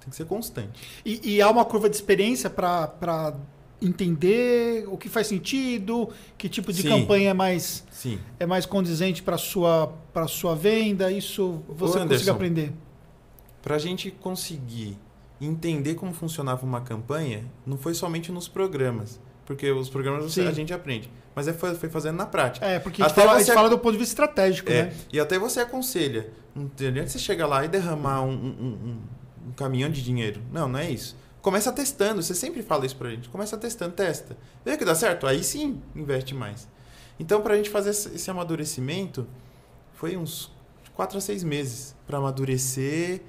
[0.00, 0.80] Tem que ser constante.
[1.04, 3.34] E, e há uma curva de experiência para
[3.80, 6.08] entender o que faz sentido,
[6.38, 6.88] que tipo de Sim.
[6.88, 8.18] campanha é mais Sim.
[8.38, 12.72] é mais condizente para sua para sua venda, isso você consegue aprender.
[13.62, 14.98] Para a gente conseguir
[15.44, 20.46] entender como funcionava uma campanha, não foi somente nos programas, porque os programas Sim.
[20.46, 22.64] a gente aprende, mas é, foi, foi fazendo na prática.
[22.64, 24.94] É, porque a gente, fala, a gente fala, do ponto de vista estratégico, é, né?
[25.12, 28.98] E até você aconselha, não adianta você chegar lá e derramar um, um, um,
[29.48, 30.40] um caminhão de dinheiro.
[30.52, 31.16] Não, não é isso.
[31.42, 33.28] Começa testando, você sempre fala isso pra gente.
[33.28, 34.36] Começa testando, testa.
[34.64, 35.26] Vê que dá certo?
[35.26, 36.66] Aí sim, investe mais.
[37.20, 39.26] Então, pra gente fazer esse amadurecimento,
[39.92, 40.50] foi uns
[40.94, 43.20] 4 a 6 meses para amadurecer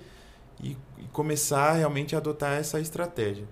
[0.61, 3.47] e, e, começar realmente a adotar essa estratégia.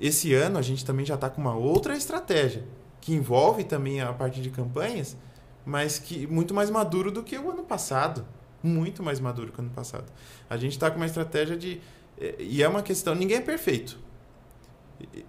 [0.00, 2.64] Esse ano a gente também já está com uma outra estratégia,
[3.00, 5.16] que envolve também a parte de campanhas,
[5.64, 8.26] mas que muito mais maduro do que o ano passado.
[8.62, 10.04] Muito mais maduro que o ano passado.
[10.48, 11.80] A gente está com uma estratégia de
[12.20, 13.98] é, e é uma questão, ninguém é perfeito.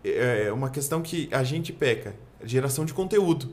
[0.04, 3.50] É, é uma questão que a gente peca, geração de conteúdo.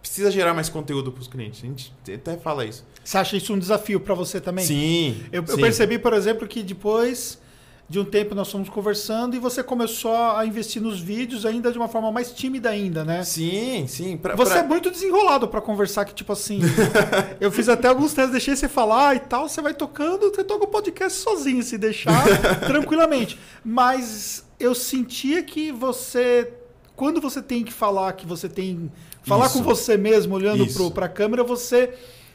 [0.00, 1.62] Precisa gerar mais conteúdo para os clientes.
[1.62, 2.84] A gente até fala isso.
[3.04, 4.64] Você acha isso um desafio para você também?
[4.64, 5.22] Sim.
[5.30, 5.52] Eu, sim.
[5.52, 7.38] eu percebi, por exemplo, que depois
[7.86, 11.76] de um tempo nós fomos conversando e você começou a investir nos vídeos ainda de
[11.76, 13.22] uma forma mais tímida ainda, né?
[13.24, 14.16] Sim, sim.
[14.16, 14.60] Pra, você pra...
[14.60, 16.60] é muito desenrolado para conversar, que tipo assim,
[17.38, 20.64] eu fiz até alguns testes, deixei você falar e tal, você vai tocando, você toca
[20.64, 22.24] o podcast sozinho, se deixar,
[22.66, 23.38] tranquilamente.
[23.62, 26.50] Mas eu sentia que você,
[26.96, 28.90] quando você tem que falar, que você tem
[29.22, 29.58] falar Isso.
[29.58, 31.94] com você mesmo, olhando para a câmera, você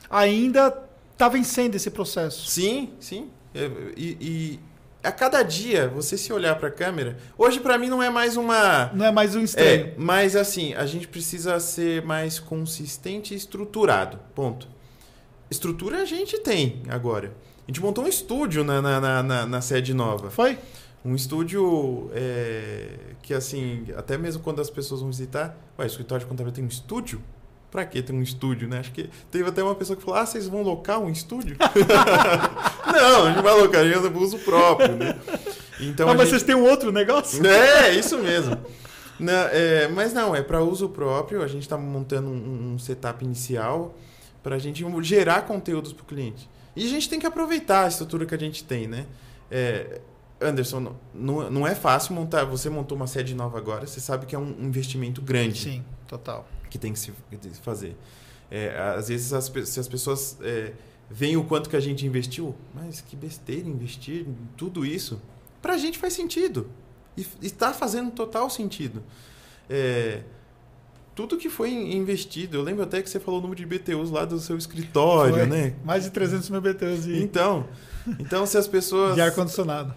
[0.09, 0.75] ainda
[1.11, 2.49] está vencendo esse processo.
[2.49, 3.29] Sim, sim.
[3.97, 4.59] E, e,
[5.03, 8.35] a cada dia você se olhar para a câmera, hoje para mim não é mais
[8.35, 9.87] uma não é mais um estranho.
[9.87, 14.19] É, mas assim, a gente precisa ser mais consistente e estruturado.
[14.35, 14.67] Ponto.
[15.49, 17.33] Estrutura a gente tem agora.
[17.67, 20.29] A gente montou um estúdio na, na, na, na sede nova.
[20.29, 20.57] Foi?
[21.03, 22.89] Um estúdio é,
[23.21, 26.65] que, assim, até mesmo quando as pessoas vão visitar, ué, o escritório de contabilidade tem
[26.65, 27.21] um estúdio?
[27.71, 28.79] Pra que ter um estúdio, né?
[28.79, 31.55] Acho que teve até uma pessoa que falou: Ah, vocês vão locar um estúdio?
[32.91, 35.15] não, a gente vai locar, a gente uso próprio, né?
[35.79, 36.29] Então, ah, mas gente...
[36.31, 37.45] vocês têm um outro negócio?
[37.45, 38.57] É, isso mesmo.
[39.19, 41.43] Não, é, mas não, é para uso próprio.
[41.43, 43.95] A gente está montando um, um, setup inicial
[44.41, 46.49] para a gente gerar conteúdos para o cliente.
[46.75, 49.05] E a gente tem que aproveitar a estrutura que a gente tem, né?
[49.51, 50.01] É,
[50.41, 52.45] Anderson, não, não é fácil montar.
[52.45, 55.59] Você montou uma sede nova agora, você sabe que é um investimento grande.
[55.59, 57.11] Sim, total que tem que se
[57.61, 57.95] fazer.
[58.51, 60.73] É, às vezes, as, se as pessoas é,
[61.09, 65.21] veem o quanto que a gente investiu, mas que besteira investir em tudo isso.
[65.61, 66.69] Para a gente faz sentido.
[67.17, 69.03] E está fazendo total sentido.
[69.69, 70.21] É,
[71.13, 74.23] tudo que foi investido, eu lembro até que você falou o número de BTUs lá
[74.23, 75.45] do seu escritório, foi.
[75.47, 75.75] né?
[75.83, 77.07] Mais de 300 mil BTUs.
[77.07, 77.67] Então,
[78.19, 79.15] então se as pessoas...
[79.15, 79.93] De ar-condicionado.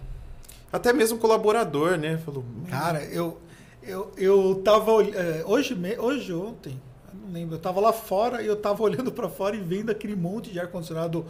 [0.71, 2.17] Até mesmo colaborador, né?
[2.17, 2.43] Falou...
[2.69, 3.39] Cara, eu,
[3.85, 6.81] eu, eu tava é, hoje, hoje ontem,
[7.13, 10.15] não lembro, eu tava lá fora e eu tava olhando para fora e vendo aquele
[10.15, 11.25] monte de ar-condicionado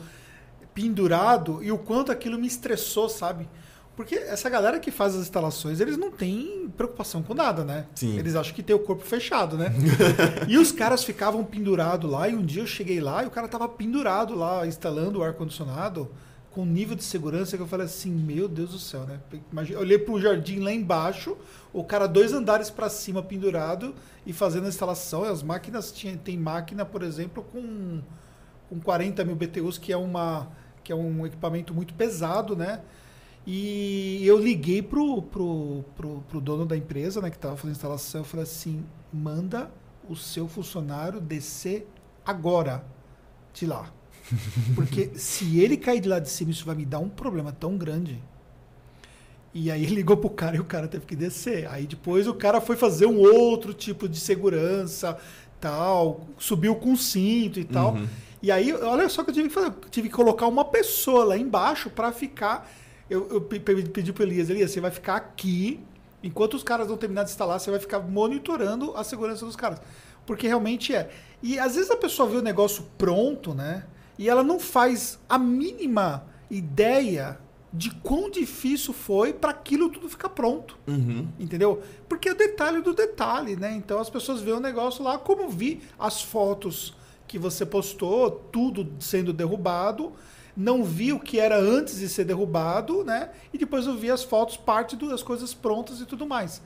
[0.73, 3.47] pendurado e o quanto aquilo me estressou, sabe?
[3.95, 7.85] Porque essa galera que faz as instalações, eles não têm preocupação com nada, né?
[7.93, 8.17] Sim.
[8.17, 9.71] Eles acham que tem o corpo fechado, né?
[10.49, 13.47] e os caras ficavam pendurados lá, e um dia eu cheguei lá e o cara
[13.47, 16.09] tava pendurado lá, instalando o ar-condicionado,
[16.53, 19.19] com nível de segurança que eu falei assim, meu Deus do céu, né?
[19.51, 21.35] Imagina, eu olhei pro jardim lá embaixo,
[21.73, 25.25] o cara dois andares para cima pendurado e fazendo a instalação.
[25.25, 28.01] E as máquinas, tinha, tem máquina, por exemplo, com,
[28.69, 30.47] com 40 mil BTUs, que é, uma,
[30.83, 32.81] que é um equipamento muito pesado, né?
[33.47, 37.75] E eu liguei pro, pro, pro, pro dono da empresa, né, que estava fazendo a
[37.75, 39.69] instalação, eu falei assim, manda
[40.07, 41.87] o seu funcionário descer
[42.25, 42.85] agora
[43.53, 43.91] de lá.
[44.75, 47.77] Porque se ele cair de lá de cima, isso vai me dar um problema tão
[47.77, 48.21] grande.
[49.53, 51.67] E aí ligou pro cara e o cara teve que descer.
[51.69, 55.17] Aí depois o cara foi fazer um outro tipo de segurança,
[55.59, 57.93] tal, subiu com cinto e tal.
[57.93, 58.07] Uhum.
[58.41, 61.23] E aí, olha só que eu tive que fazer, eu tive que colocar uma pessoa
[61.23, 62.69] lá embaixo para ficar
[63.09, 65.79] eu, eu pedi para Elias, Elias, você vai ficar aqui,
[66.23, 69.79] enquanto os caras vão terminar de instalar, você vai ficar monitorando a segurança dos caras.
[70.25, 71.11] Porque realmente é.
[71.41, 73.83] E às vezes a pessoa vê o negócio pronto, né?
[74.17, 77.39] E ela não faz a mínima ideia
[77.71, 80.77] de quão difícil foi para aquilo tudo ficar pronto.
[80.87, 81.27] Uhum.
[81.39, 81.81] Entendeu?
[82.07, 83.73] Porque é o detalhe do detalhe, né?
[83.73, 86.95] Então as pessoas veem o negócio lá, como vi as fotos
[87.27, 90.13] que você postou, tudo sendo derrubado
[90.55, 93.29] não vi o que era antes de ser derrubado, né?
[93.51, 96.61] E depois eu vi as fotos, parte das coisas prontas e tudo mais.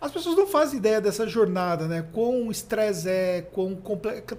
[0.00, 2.06] As pessoas não fazem ideia dessa jornada, né?
[2.12, 3.76] Quão estresse é, quão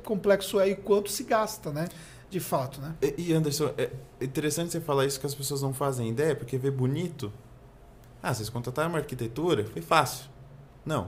[0.03, 1.87] complexo é e quanto se gasta, né?
[2.29, 2.95] De fato, né?
[3.17, 3.89] E Anderson, é
[4.21, 7.31] interessante você falar isso que as pessoas não fazem ideia, porque vê bonito.
[8.21, 9.65] Ah, vocês contrataram uma arquitetura?
[9.65, 10.25] Foi fácil.
[10.85, 11.07] Não.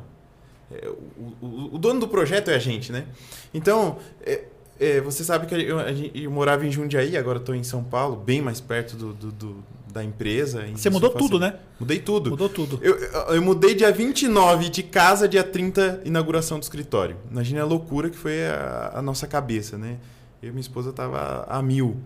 [0.71, 3.05] É, o, o, o, dono do projeto é a gente, né?
[3.53, 4.45] Então, é,
[4.79, 8.41] é, você sabe que eu, eu, morava em Jundiaí, agora estou em São Paulo, bem
[8.41, 10.65] mais perto do, do, do da empresa.
[10.75, 11.55] Você mudou tudo, né?
[11.79, 12.29] Mudei tudo.
[12.29, 12.79] Mudou tudo.
[12.81, 12.95] Eu,
[13.33, 17.17] eu mudei dia 29 de casa, dia 30, inauguração do escritório.
[17.29, 19.97] Imagina a loucura que foi a, a nossa cabeça, né?
[20.41, 21.97] Eu e minha esposa tava a mil.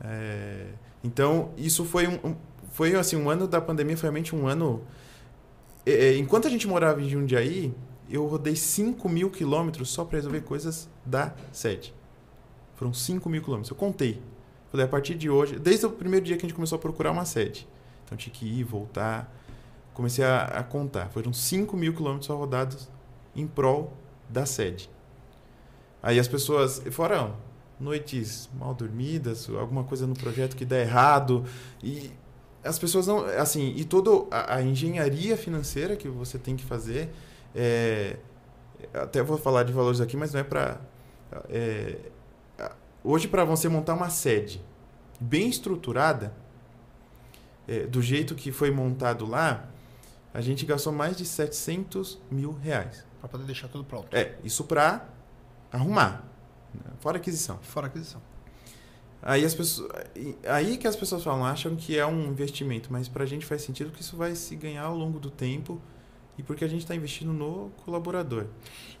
[0.00, 0.68] É,
[1.02, 2.36] então, isso foi um,
[2.70, 4.82] foi assim, um ano da pandemia, foi realmente um ano...
[5.84, 7.74] É, é enquanto a gente morava em Jundiaí,
[8.08, 11.94] eu rodei 5 mil quilômetros só para resolver coisas da sede.
[12.76, 13.70] Foram 5 mil quilômetros.
[13.70, 14.22] Eu contei.
[14.70, 17.10] Falei, a partir de hoje, desde o primeiro dia que a gente começou a procurar
[17.10, 17.68] uma sede.
[18.04, 19.34] Então tinha que ir, voltar.
[19.94, 21.08] Comecei a, a contar.
[21.10, 22.88] Foram 5 mil quilômetros rodados
[23.34, 23.92] em prol
[24.28, 24.90] da sede.
[26.02, 27.32] Aí as pessoas, fora
[27.82, 31.44] noites mal dormidas, alguma coisa no projeto que dá errado.
[31.82, 32.10] E
[32.64, 33.24] as pessoas não.
[33.38, 37.10] Assim, e toda a, a engenharia financeira que você tem que fazer.
[37.54, 38.16] É,
[38.94, 40.80] até vou falar de valores aqui, mas não é para.
[41.48, 41.96] É,
[43.04, 44.62] Hoje, para você montar uma sede
[45.18, 46.32] bem estruturada,
[47.66, 49.68] é, do jeito que foi montado lá,
[50.32, 53.04] a gente gastou mais de 700 mil reais.
[53.20, 54.14] Para poder deixar tudo pronto.
[54.14, 55.04] É, isso para
[55.72, 56.24] arrumar.
[57.00, 57.58] Fora aquisição.
[57.62, 58.20] Fora aquisição.
[59.20, 59.92] Aí, as pessoas,
[60.48, 63.62] aí que as pessoas falam, acham que é um investimento, mas para a gente faz
[63.62, 65.80] sentido que isso vai se ganhar ao longo do tempo
[66.36, 68.46] e porque a gente está investindo no colaborador.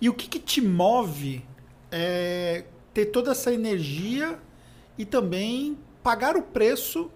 [0.00, 1.44] E o que, que te move
[1.90, 2.64] é,
[2.94, 4.38] ter toda essa energia
[4.96, 7.10] e também pagar o preço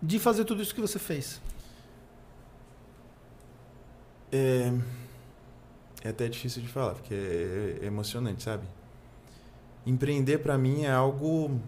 [0.00, 1.40] de fazer tudo isso que você fez?
[4.30, 4.72] É,
[6.04, 8.64] é até difícil de falar, porque é, é emocionante, sabe?
[9.86, 11.60] Empreender para mim é algo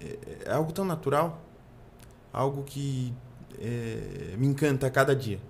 [0.00, 1.40] é, é, algo tão natural,
[2.32, 3.14] algo que
[3.58, 5.40] é, me encanta a cada dia.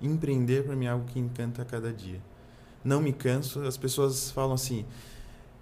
[0.00, 2.20] Empreender para mim é algo que encanta a cada dia.
[2.84, 3.62] Não me canso.
[3.62, 4.84] As pessoas falam assim: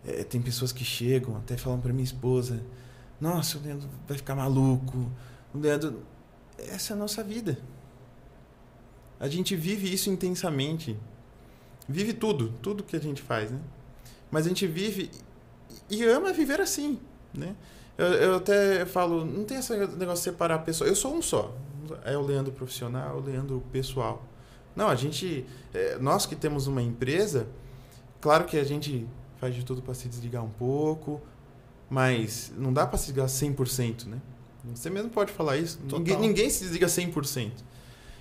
[0.05, 2.63] é, tem pessoas que chegam, até falam para minha esposa:
[3.21, 5.11] Nossa, o Leandro vai ficar maluco.
[5.55, 6.03] O Leandro.
[6.59, 7.59] Essa é a nossa vida.
[9.19, 10.97] A gente vive isso intensamente.
[11.89, 13.61] Vive tudo, tudo que a gente faz, né?
[14.31, 15.11] Mas a gente vive
[15.89, 16.99] e ama viver assim,
[17.33, 17.55] né?
[17.97, 20.89] Eu, eu até falo, não tem esse negócio de separar a pessoa.
[20.89, 21.55] Eu sou um só.
[22.05, 24.25] É o Leandro profissional, é o Leandro pessoal.
[24.75, 27.47] Não, a gente, é, nós que temos uma empresa,
[28.21, 29.09] claro que a gente
[29.39, 31.21] faz de tudo para se desligar um pouco,
[31.89, 34.21] mas não dá para se desligar 100%, né?
[34.75, 35.79] Você mesmo pode falar isso.
[35.85, 37.53] Ninguém, ninguém, se desliga 100%.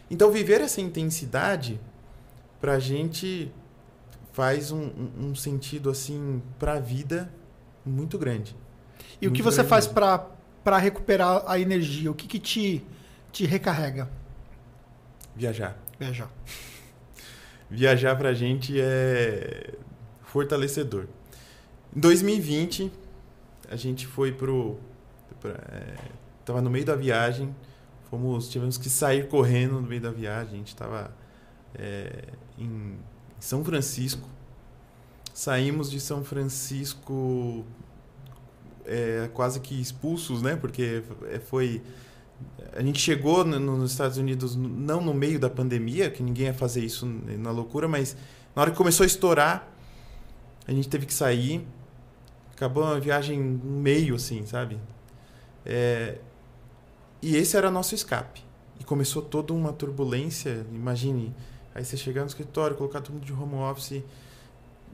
[0.09, 1.79] Então, viver essa intensidade,
[2.61, 3.51] para a gente,
[4.35, 7.31] faz um, um, sentido, assim, para a vida
[7.85, 8.53] muito grande.
[9.21, 12.11] E muito o que você faz para recuperar a energia?
[12.11, 12.83] O que, que te,
[13.31, 14.09] te recarrega?
[15.33, 15.77] Viajar.
[15.97, 16.29] Viajar.
[17.71, 19.73] Viajar para a gente é
[20.23, 21.05] fortalecedor.
[21.95, 22.91] Em 2020,
[23.69, 24.77] a gente foi pro.
[25.39, 25.95] Pra, é,
[26.43, 27.55] tava no meio da viagem,
[28.09, 30.55] Fomos, tivemos que sair correndo no meio da viagem.
[30.55, 31.15] A gente estava
[31.73, 32.25] é,
[32.59, 32.97] em
[33.39, 34.27] São Francisco.
[35.33, 37.65] Saímos de São Francisco
[38.85, 40.55] é, quase que expulsos, né?
[40.55, 41.81] Porque é, foi
[42.73, 46.83] a gente chegou nos Estados Unidos não no meio da pandemia, que ninguém ia fazer
[46.83, 48.17] isso na loucura, mas
[48.55, 49.69] na hora que começou a estourar,
[50.67, 51.65] a gente teve que sair.
[52.53, 54.79] Acabou a viagem no meio, assim, sabe?
[55.65, 56.17] É,
[57.21, 58.43] e esse era nosso escape.
[58.79, 60.65] E começou toda uma turbulência.
[60.71, 61.33] Imagine,
[61.75, 64.01] aí você chegar no escritório, colocar todo mundo de home office.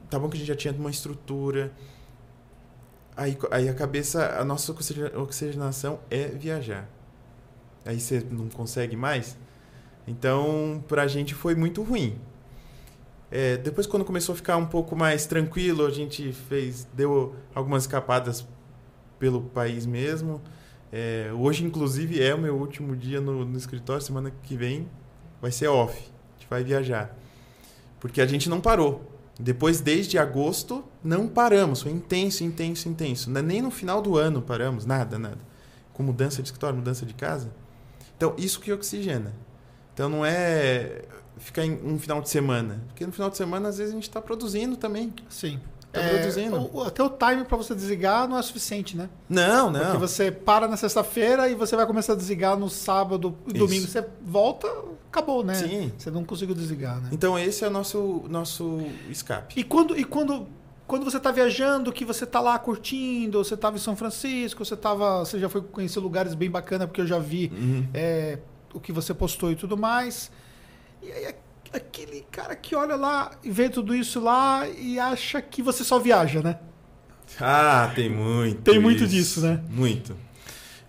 [0.10, 1.72] Tá bom que a gente já tinha uma estrutura.
[3.16, 4.76] Aí, aí a cabeça, a nossa
[5.16, 6.90] oxigenação é viajar.
[7.86, 9.38] Aí você não consegue mais.
[10.08, 12.20] Então, pra gente foi muito ruim.
[13.30, 17.84] É, depois, quando começou a ficar um pouco mais tranquilo, a gente fez, deu algumas
[17.84, 18.46] escapadas
[19.20, 20.42] pelo país mesmo.
[20.92, 24.02] É, hoje, inclusive, é o meu último dia no, no escritório.
[24.02, 24.90] Semana que vem
[25.42, 26.11] vai ser off.
[26.52, 27.18] Vai viajar.
[27.98, 29.10] Porque a gente não parou.
[29.40, 31.82] Depois, desde agosto, não paramos.
[31.82, 33.38] Foi intenso, intenso, intenso.
[33.38, 35.38] É nem no final do ano paramos, nada, nada.
[35.94, 37.50] Com mudança de escritório, mudança de casa.
[38.18, 39.34] Então, isso que oxigena.
[39.94, 41.04] Então, não é
[41.38, 42.84] ficar em um final de semana.
[42.90, 45.14] Porque no final de semana, às vezes, a gente está produzindo também.
[45.30, 45.58] Sim.
[45.92, 46.70] Tá é, produzindo.
[46.74, 49.10] O, até o time para você desligar não é suficiente, né?
[49.28, 49.80] Não, não.
[49.82, 53.88] Porque você para na sexta-feira e você vai começar a desligar no sábado e domingo.
[53.88, 54.68] Você volta,
[55.10, 55.56] acabou, né?
[55.56, 55.92] Sim.
[55.98, 57.10] Você não conseguiu desligar, né?
[57.12, 58.80] Então esse é o nosso, nosso
[59.10, 59.60] escape.
[59.60, 60.48] E quando, e quando,
[60.88, 64.78] quando você está viajando, que você está lá curtindo, você estava em São Francisco, você
[64.78, 67.86] tava, você já foi conhecer lugares bem bacanas, porque eu já vi uhum.
[67.94, 68.40] é,
[68.74, 70.32] o que você postou e tudo mais.
[71.02, 71.36] E aí
[71.74, 76.00] aquele cara que olha lá e vê tudo isso lá e acha que você só
[76.00, 76.60] viaja, né?
[77.40, 78.62] Ah, tem muito.
[78.62, 79.14] Tem muito isso.
[79.14, 79.64] disso, né?
[79.70, 80.16] Muito.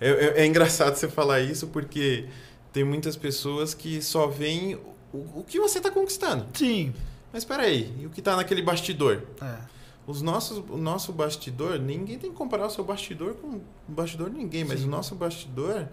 [0.00, 2.28] É, é, é, engraçado você falar isso porque
[2.72, 4.74] tem muitas pessoas que só veem
[5.12, 6.46] o, o que você está conquistando.
[6.54, 6.92] Sim.
[7.32, 9.22] Mas espera aí, e o que está naquele bastidor?
[9.40, 9.72] É.
[10.06, 14.28] Os nossos, o nosso bastidor, ninguém tem que comparar o seu bastidor com o bastidor
[14.30, 14.86] de ninguém, mas Sim.
[14.86, 15.88] o nosso bastidor,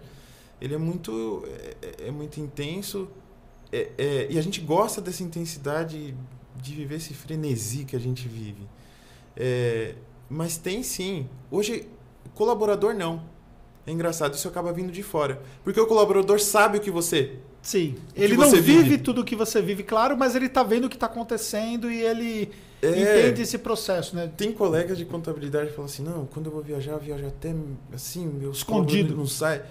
[0.60, 1.44] ele é muito,
[1.80, 3.08] é, é muito intenso
[3.72, 6.14] é, é, e a gente gosta dessa intensidade
[6.56, 8.68] de viver esse frenesi que a gente vive.
[9.36, 9.94] É,
[10.28, 11.28] mas tem sim.
[11.50, 11.88] Hoje,
[12.34, 13.22] colaborador não.
[13.86, 15.40] É engraçado, isso acaba vindo de fora.
[15.64, 17.38] Porque o colaborador sabe o que você.
[17.62, 17.96] Sim.
[18.14, 20.88] Ele não vive, vive tudo o que você vive, claro, mas ele está vendo o
[20.88, 22.50] que está acontecendo e ele
[22.82, 24.30] é, entende esse processo, né?
[24.36, 27.54] Tem colegas de contabilidade que falam assim: não, quando eu vou viajar, eu viajo até
[27.92, 29.14] assim, meus escondido.
[29.14, 29.62] Não sai.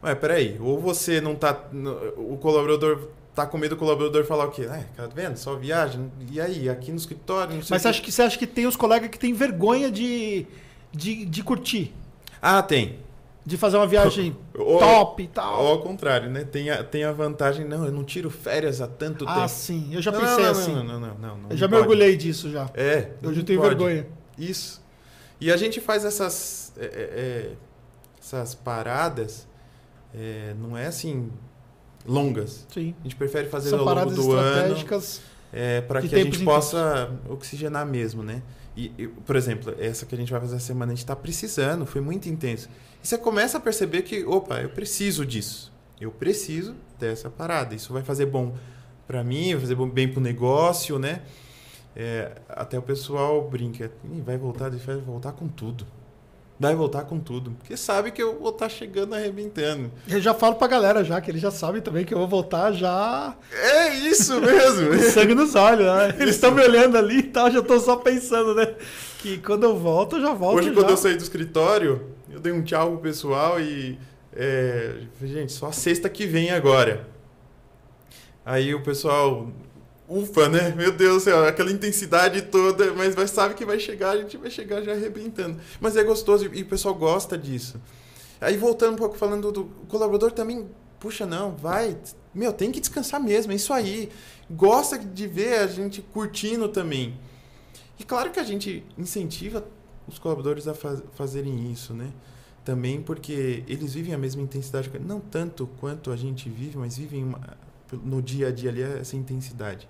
[0.00, 1.68] Mas peraí, ou você não tá.
[2.16, 4.62] O colaborador tá com medo do colaborador falar o quê?
[4.62, 5.36] É, tá vendo?
[5.36, 6.10] Só viagem.
[6.30, 9.10] E aí, aqui no escritório, Mas você acha, que, você acha que tem os colegas
[9.10, 10.46] que têm vergonha de,
[10.92, 11.92] de, de curtir?
[12.40, 12.98] Ah, tem.
[13.44, 15.62] De fazer uma viagem top e tal.
[15.62, 16.44] Ou ao contrário, né?
[16.44, 19.44] Tem a, tem a vantagem, não, eu não tiro férias há tanto ah, tempo.
[19.44, 19.90] Ah, sim.
[19.92, 20.74] Eu já pensei não, não, assim.
[20.74, 21.80] Não, não, não, não, não Eu já pode.
[21.80, 22.70] mergulhei disso já.
[22.72, 23.10] É.
[23.20, 23.74] Eu já tenho pode.
[23.74, 24.06] vergonha.
[24.38, 24.82] Isso.
[25.40, 27.52] E a gente faz essas, é, é, é
[28.18, 29.46] essas paradas,
[30.14, 31.30] é, não é assim,
[32.06, 32.66] longas.
[32.72, 32.94] Sim.
[33.00, 34.76] A gente prefere fazer São ao longo do ano.
[35.52, 38.42] É, para que a gente possa oxigenar mesmo, né?
[38.76, 41.14] E, e, por exemplo, essa que a gente vai fazer essa semana, a gente está
[41.14, 42.68] precisando, foi muito intenso.
[43.02, 45.72] E você começa a perceber que, opa, eu preciso disso.
[46.00, 47.72] Eu preciso dessa parada.
[47.74, 48.56] Isso vai fazer bom
[49.06, 51.22] para mim, vai fazer bem para o negócio, né?
[51.94, 53.92] É, até o pessoal brinca,
[54.24, 55.86] vai voltar, vai voltar com tudo
[56.58, 57.52] vai voltar com tudo.
[57.52, 59.90] Porque sabe que eu vou estar tá chegando arrebentando.
[60.08, 62.72] Eu já falo pra galera já, que eles já sabem também que eu vou voltar
[62.72, 63.36] já.
[63.52, 64.94] É isso mesmo!
[65.10, 66.16] sangue nos olhos, né?
[66.18, 68.74] Eles estão me olhando ali e tal, já tô só pensando, né?
[69.18, 70.58] Que quando eu volto, eu já volto.
[70.58, 70.74] Hoje, já.
[70.74, 73.98] quando eu saí do escritório, eu dei um tchau pro pessoal e.
[74.36, 77.08] É, gente, só sexta que vem agora.
[78.44, 79.48] Aí o pessoal,
[80.08, 80.74] ufa, né?
[80.76, 84.36] Meu Deus do céu, aquela intensidade toda, mas vai, sabe que vai chegar, a gente
[84.36, 85.58] vai chegar já arrebentando.
[85.80, 87.80] Mas é gostoso e, o pessoal gosta disso.
[88.40, 90.68] Aí voltando um pouco falando do colaborador também,
[91.00, 91.96] puxa, não, vai,
[92.34, 94.10] meu, tem que descansar mesmo, é isso aí.
[94.50, 97.18] Gosta de ver a gente curtindo também.
[97.98, 99.64] E claro que a gente incentiva
[100.06, 102.12] os colaboradores a faz, fazerem isso, né?
[102.64, 107.24] Também porque eles vivem a mesma intensidade, não tanto quanto a gente vive, mas vivem
[107.24, 107.56] uma,
[107.92, 109.88] no dia a dia ali essa intensidade.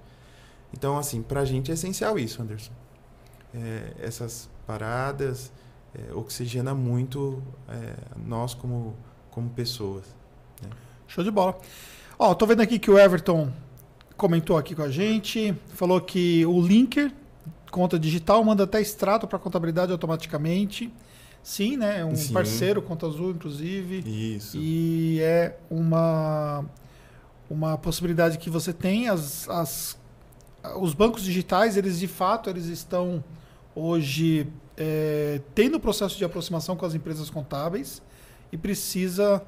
[0.72, 2.72] Então, assim, para a gente é essencial isso, Anderson.
[3.54, 5.52] É, essas paradas
[5.94, 7.94] é, oxigena muito é,
[8.26, 8.96] nós como,
[9.30, 10.04] como pessoas.
[10.62, 10.70] Né?
[11.06, 11.56] Show de bola.
[12.18, 13.52] Ó, tô vendo aqui que o Everton
[14.16, 17.12] comentou aqui com a gente, falou que o linker,
[17.70, 20.92] conta digital, manda até extrato para contabilidade automaticamente.
[21.42, 22.00] Sim, né?
[22.00, 22.32] É um Sim.
[22.32, 23.98] parceiro, Conta Azul, inclusive.
[24.36, 24.56] Isso.
[24.56, 26.64] E é uma,
[27.48, 29.08] uma possibilidade que você tem.
[29.08, 29.98] As, as,
[30.80, 33.22] os bancos digitais, eles de fato, eles estão
[33.74, 38.02] hoje é, tendo o processo de aproximação com as empresas contábeis
[38.50, 39.42] e precisa,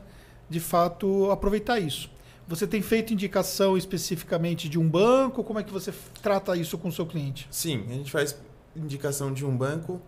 [0.49, 2.11] de fato, aproveitar isso.
[2.49, 5.43] Você tem feito indicação especificamente de um banco?
[5.43, 5.93] Como é que você
[6.23, 7.49] trata isso com o seu cliente?
[7.51, 8.37] Sim, a gente faz
[8.77, 10.01] indicação de um banco.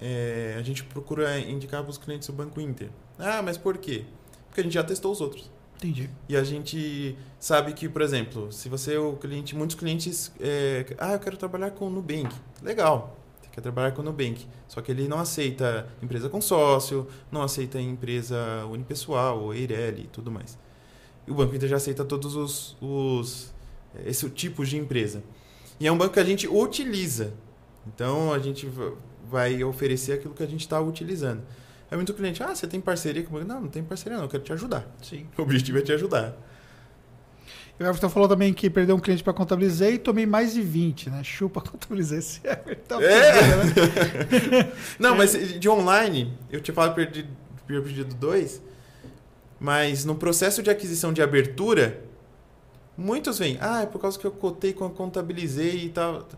[0.00, 2.90] é, a gente procura indicar para os clientes o Banco Inter.
[3.18, 4.04] Ah, mas por quê?
[4.48, 5.50] Porque a gente já testou os outros.
[5.76, 6.08] Entendi.
[6.28, 10.86] E a gente sabe que, por exemplo, se você é o cliente, muitos clientes, é,
[10.98, 12.34] ah, eu quero trabalhar com o Nubank.
[12.62, 14.46] Legal, você quer trabalhar com o Nubank.
[14.68, 20.06] Só que ele não aceita empresa com sócio, não aceita empresa unipessoal, ou Eireli e
[20.06, 20.58] tudo mais.
[21.26, 23.52] E o Banco Inter já aceita todos os, os
[24.06, 25.22] esse tipo de empresa.
[25.78, 27.32] E é um banco que a gente utiliza.
[27.86, 28.92] Então a gente va-
[29.30, 31.42] vai oferecer aquilo que a gente está utilizando.
[31.90, 33.46] É muito cliente, ah, você tem parceria com o banco?
[33.46, 34.86] Não, não tem parceria não, eu quero te ajudar.
[35.02, 35.26] Sim.
[35.36, 36.36] O objetivo é te ajudar.
[37.78, 41.10] O Everton falou também que perdeu um cliente para contabilizar e tomei mais de 20,
[41.10, 41.24] né?
[41.24, 43.00] Chupa contabilizar esse Everton.
[43.00, 43.32] É.
[43.32, 44.72] perdendo, né?
[44.98, 47.26] Não, mas de online, eu te falo perdi,
[47.66, 48.62] perdido dois,
[49.58, 52.00] mas no processo de aquisição de abertura,
[52.96, 56.28] muitos vêm, ah, é por causa que eu cotei, com contabilizei e tal.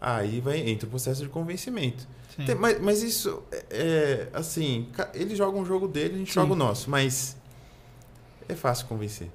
[0.00, 2.06] Aí vai, entra o processo de convencimento.
[2.46, 6.34] Tem- mas, mas isso, é, é, assim, ele joga um jogo dele, a gente Sim.
[6.40, 7.36] joga o nosso, mas
[8.48, 9.28] é fácil convencer.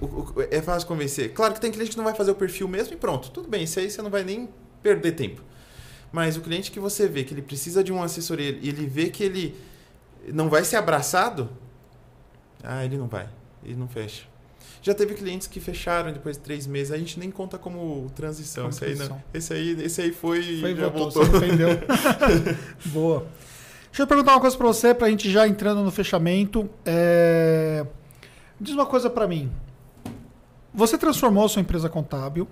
[0.00, 1.32] O- o- o- é fácil convencer.
[1.34, 3.30] Claro que tem cliente que não vai fazer o perfil mesmo e pronto.
[3.30, 4.48] Tudo bem, isso aí você não vai nem
[4.82, 5.42] perder tempo.
[6.12, 9.10] Mas o cliente que você vê que ele precisa de uma assessoria e ele vê
[9.10, 9.54] que ele
[10.32, 11.50] não vai ser abraçado,
[12.62, 13.28] ah, ele não vai.
[13.62, 14.24] Ele não fecha.
[14.82, 16.92] Já teve clientes que fecharam depois de três meses.
[16.92, 18.64] A gente nem conta como transição.
[18.64, 19.22] Como esse, aí, transição.
[19.34, 21.38] esse aí Esse aí foi Foi já voltou, voltou.
[21.38, 21.68] se arrependeu.
[22.86, 23.26] Boa.
[23.90, 26.70] Deixa eu perguntar uma coisa pra você, pra gente já entrando no fechamento.
[26.84, 27.84] É,
[28.60, 29.50] Diz uma coisa pra mim.
[30.72, 32.46] Você transformou a sua empresa contábil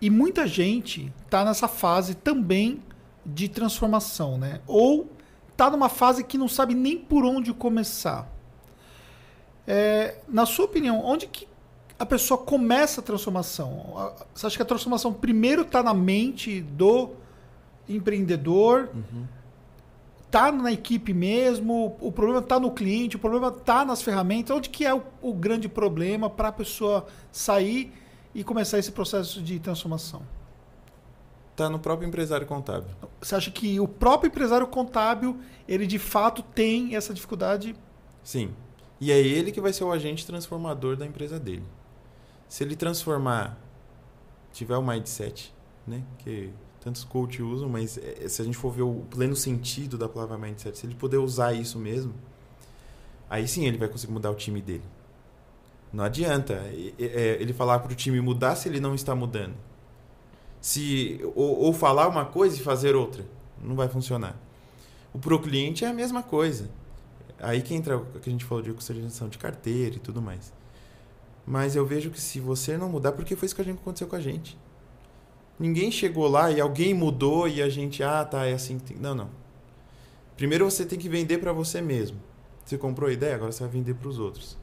[0.00, 2.82] e muita gente tá nessa fase também
[3.24, 4.60] de transformação, né?
[4.66, 5.10] Ou
[5.56, 8.28] tá numa fase que não sabe nem por onde começar.
[9.72, 11.46] É, na sua opinião, onde que
[11.96, 14.12] a pessoa começa a transformação?
[14.34, 17.10] Você acha que a transformação primeiro está na mente do
[17.88, 18.90] empreendedor?
[18.92, 19.28] Uhum.
[20.28, 21.96] Tá na equipe mesmo?
[22.00, 23.14] O problema está no cliente?
[23.14, 24.56] O problema está nas ferramentas?
[24.56, 27.92] Onde que é o, o grande problema para a pessoa sair
[28.34, 30.22] e começar esse processo de transformação?
[31.54, 32.90] Tá no próprio empresário contábil.
[33.20, 37.76] Você acha que o próprio empresário contábil, ele de fato tem essa dificuldade?
[38.24, 38.50] Sim.
[39.00, 41.64] E é ele que vai ser o agente transformador da empresa dele.
[42.48, 43.58] Se ele transformar,
[44.52, 45.54] tiver o mindset,
[45.86, 46.04] né?
[46.18, 50.08] Que tantos coaches usam, mas é, se a gente for ver o pleno sentido da
[50.08, 52.12] palavra mindset, se ele puder usar isso mesmo,
[53.28, 54.84] aí sim ele vai conseguir mudar o time dele.
[55.92, 59.54] Não adianta é, é, ele falar para o time mudar se ele não está mudando.
[60.60, 63.24] Se, ou, ou falar uma coisa e fazer outra.
[63.62, 64.36] Não vai funcionar.
[65.12, 66.70] O pro cliente é a mesma coisa.
[67.40, 70.52] Aí que entra o que a gente falou de customização de carteira e tudo mais.
[71.46, 74.20] Mas eu vejo que se você não mudar, porque foi isso que aconteceu com a
[74.20, 74.58] gente.
[75.58, 78.78] Ninguém chegou lá e alguém mudou e a gente, ah, tá, é assim.
[78.78, 79.30] que tem-" Não, não.
[80.36, 82.18] Primeiro você tem que vender para você mesmo.
[82.64, 84.56] Você comprou a ideia, agora você vai vender para os outros.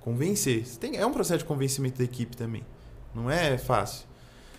[0.00, 0.66] Convencer.
[0.78, 2.64] Tem- é um processo de convencimento da equipe também.
[3.14, 4.06] Não é fácil.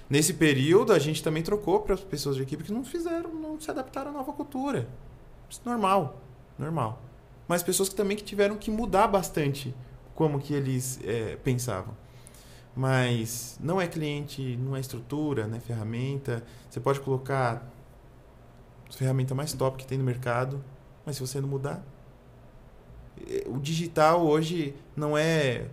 [0.09, 3.59] Nesse período, a gente também trocou para as pessoas de equipe que não fizeram, não
[3.59, 4.87] se adaptaram à nova cultura.
[5.49, 6.19] Isso é normal,
[6.57, 7.01] normal.
[7.47, 9.73] Mas pessoas que também que tiveram que mudar bastante
[10.15, 11.95] como que eles é, pensavam.
[12.75, 16.43] Mas não é cliente, não é estrutura, não é ferramenta.
[16.69, 17.65] Você pode colocar
[18.89, 20.63] a ferramenta mais top que tem no mercado,
[21.05, 21.83] mas se você não mudar,
[23.27, 25.67] é, o digital hoje não é,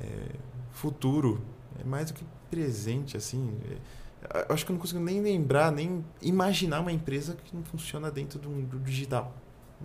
[0.00, 0.28] é
[0.70, 1.40] futuro,
[1.80, 3.56] é mais do que presente, assim.
[3.70, 8.10] É, acho que eu não consigo nem lembrar, nem imaginar uma empresa que não funciona
[8.10, 9.32] dentro do, do digital.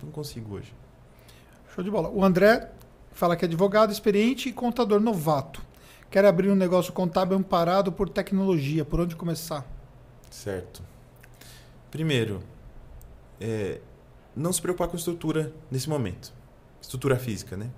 [0.02, 0.72] Não consigo hoje.
[1.74, 2.08] Show de bola.
[2.08, 2.70] O André
[3.10, 5.60] fala que é advogado experiente e contador novato.
[6.08, 8.84] Quer abrir um negócio contábil amparado por tecnologia.
[8.84, 9.66] Por onde começar?
[10.30, 10.82] Certo.
[11.90, 12.40] Primeiro,
[13.40, 13.80] é,
[14.36, 16.32] não se preocupar com estrutura nesse momento.
[16.80, 17.68] Estrutura física, né?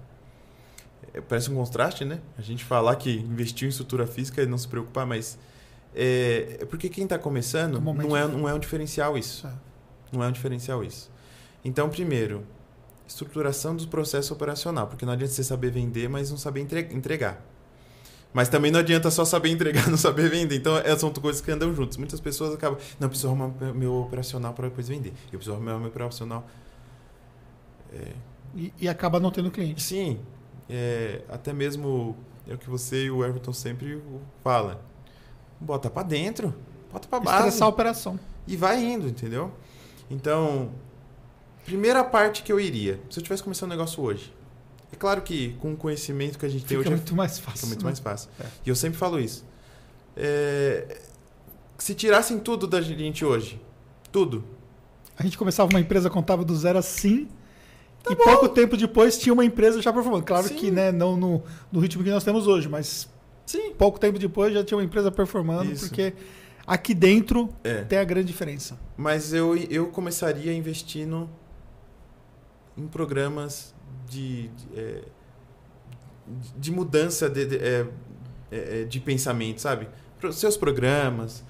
[1.15, 2.21] É, parece um contraste, né?
[2.37, 5.39] A gente falar que investiu em estrutura física e não se preocupar, mas
[5.95, 9.39] é, é porque quem está começando momento- não é, não é um diferencial isso.
[9.39, 9.53] Isso é.
[10.13, 11.11] Não é um diferencial isso.
[11.65, 12.45] Então, primeiro,
[13.07, 17.43] estruturação do processo operacional, porque não adianta você saber vender, mas não saber entre- entregar.
[18.33, 20.57] Mas também não adianta só saber entregar, não saber vender.
[20.57, 21.97] Então, essas são coisas que andam juntas.
[21.97, 25.13] Muitas pessoas acabam, não, eu preciso arrumar meu operacional para depois vender.
[25.33, 26.47] Eu preciso arrumar meu operacional.
[27.93, 28.13] é,
[28.55, 29.83] E, e acaba não tendo cliente.
[29.83, 30.19] sim,
[30.69, 32.17] é, até mesmo
[32.49, 34.03] é o que você e o Everton sempre
[34.43, 34.83] fala.
[35.61, 36.55] Bota pra dentro,
[36.93, 38.21] bota pra base Estressar a operação.
[38.47, 39.51] e vai indo, entendeu?
[40.11, 40.71] Então,
[41.67, 44.33] primeira parte que eu iria, se eu tivesse começando um negócio hoje.
[44.93, 47.39] É claro que com o conhecimento que a gente tem Fica hoje é muito mais
[47.39, 47.59] fácil.
[47.59, 47.85] Fica muito né?
[47.87, 48.31] mais fácil.
[48.41, 48.45] É.
[48.65, 49.45] E eu sempre falo isso.
[50.17, 50.99] É,
[51.77, 53.61] Se tirassem tudo da gente hoje,
[54.11, 54.45] tudo.
[55.19, 57.29] A gente começava uma empresa contábil do zero assim.
[58.09, 60.25] e pouco tempo depois tinha uma empresa já performando.
[60.25, 60.55] Claro Sim.
[60.55, 61.43] que né, não no,
[61.73, 63.09] no ritmo que nós temos hoje, mas
[63.45, 63.73] Sim.
[63.75, 65.89] pouco tempo depois já tinha uma empresa performando, Isso.
[65.89, 66.15] porque
[66.67, 67.83] aqui dentro É.
[67.83, 68.79] tem a grande diferença.
[68.97, 71.29] Mas eu, eu começaria investindo
[72.77, 73.75] em programas
[74.09, 75.03] de, de, é,
[76.57, 77.87] de mudança de, de, é,
[78.51, 79.89] é, de pensamento, sabe?
[80.33, 81.45] Seus programas,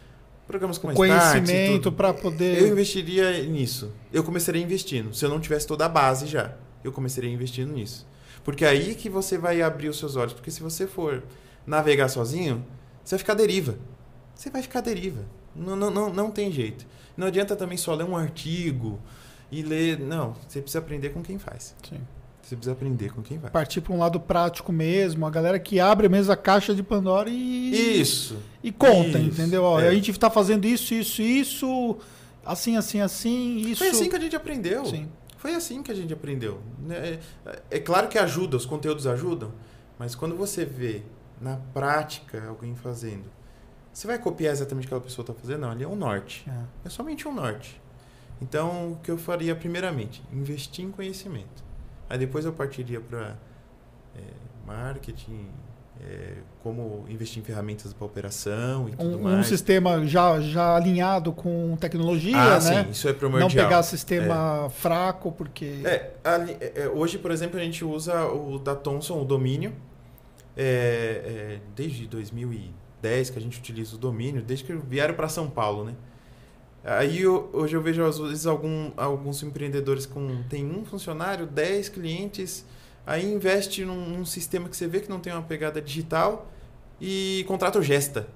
[0.46, 2.68] programas como Conhecimento para Eu poder.
[2.68, 3.92] investiria nisso.
[4.12, 5.14] Eu começaria investindo.
[5.14, 6.54] Se eu não tivesse toda a base já,
[6.84, 8.06] eu começaria investindo nisso.
[8.44, 10.32] Porque é aí que você vai abrir os seus olhos.
[10.32, 11.22] Porque se você for
[11.66, 12.64] navegar sozinho,
[13.02, 13.78] você vai ficar deriva.
[14.34, 15.24] Você vai ficar deriva.
[15.54, 16.86] Não, não, não, não tem jeito.
[17.16, 19.00] Não adianta também só ler um artigo
[19.50, 19.98] e ler.
[19.98, 21.74] Não, você precisa aprender com quem faz.
[21.88, 22.00] Sim.
[22.42, 23.52] Você precisa aprender com quem faz.
[23.52, 27.28] Partir para um lado prático mesmo, a galera que abre mesmo a caixa de Pandora
[27.28, 28.36] e, Isso.
[28.62, 29.64] e conta, Isso, entendeu?
[29.64, 29.88] Ó, é.
[29.88, 31.98] A gente está fazendo isso, isso, isso,
[32.44, 33.78] assim, assim, assim, isso.
[33.78, 34.84] Foi assim que a gente aprendeu.
[34.86, 35.08] Sim.
[35.38, 36.60] Foi assim que a gente aprendeu.
[36.78, 37.18] né?
[37.44, 39.52] É, é claro que ajuda, os conteúdos ajudam,
[39.98, 41.02] mas quando você vê
[41.40, 43.24] na prática alguém fazendo,
[43.92, 45.62] você vai copiar exatamente o que aquela pessoa está fazendo?
[45.62, 46.44] Não, ali é um norte.
[46.48, 46.86] É.
[46.86, 47.80] É somente um norte.
[48.40, 50.22] Então, o que eu faria primeiramente?
[50.32, 51.64] Investir em conhecimento.
[52.08, 53.36] Aí depois eu partiria para
[54.66, 55.46] marketing,
[56.00, 59.46] é, como investir em ferramentas para operação e tudo Um, um mais.
[59.46, 62.84] sistema já, já alinhado com tecnologia, ah, né?
[62.84, 63.50] sim, isso é Não primordial.
[63.68, 65.82] pegar sistema fraco, porque.
[65.84, 69.72] É, ali- é, é, hoje, por exemplo, a gente usa o da Thomson, o domínio,
[70.56, 75.48] é, é, desde 2010 que a gente utiliza o domínio, desde que vieram para São
[75.48, 75.94] Paulo, né?
[76.88, 81.88] Aí eu- hoje eu vejo às vezes algum, alguns empreendedores com tem um funcionário, 10
[81.88, 82.64] clientes,
[83.04, 86.48] aí investe num, num sistema que você vê que não tem uma pegada digital
[87.00, 88.28] e contrata o Gesta.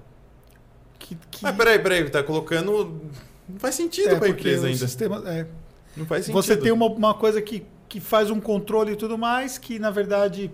[0.99, 2.99] que, que Mas peraí, peraí, tá colocando.
[3.47, 4.77] Não faz sentido é, para a empresa ainda.
[4.77, 5.47] sistema- é.
[5.95, 6.41] Não faz sentido.
[6.41, 9.89] Você tem uma, uma coisa que, que faz um controle e tudo mais, que na
[9.91, 10.51] verdade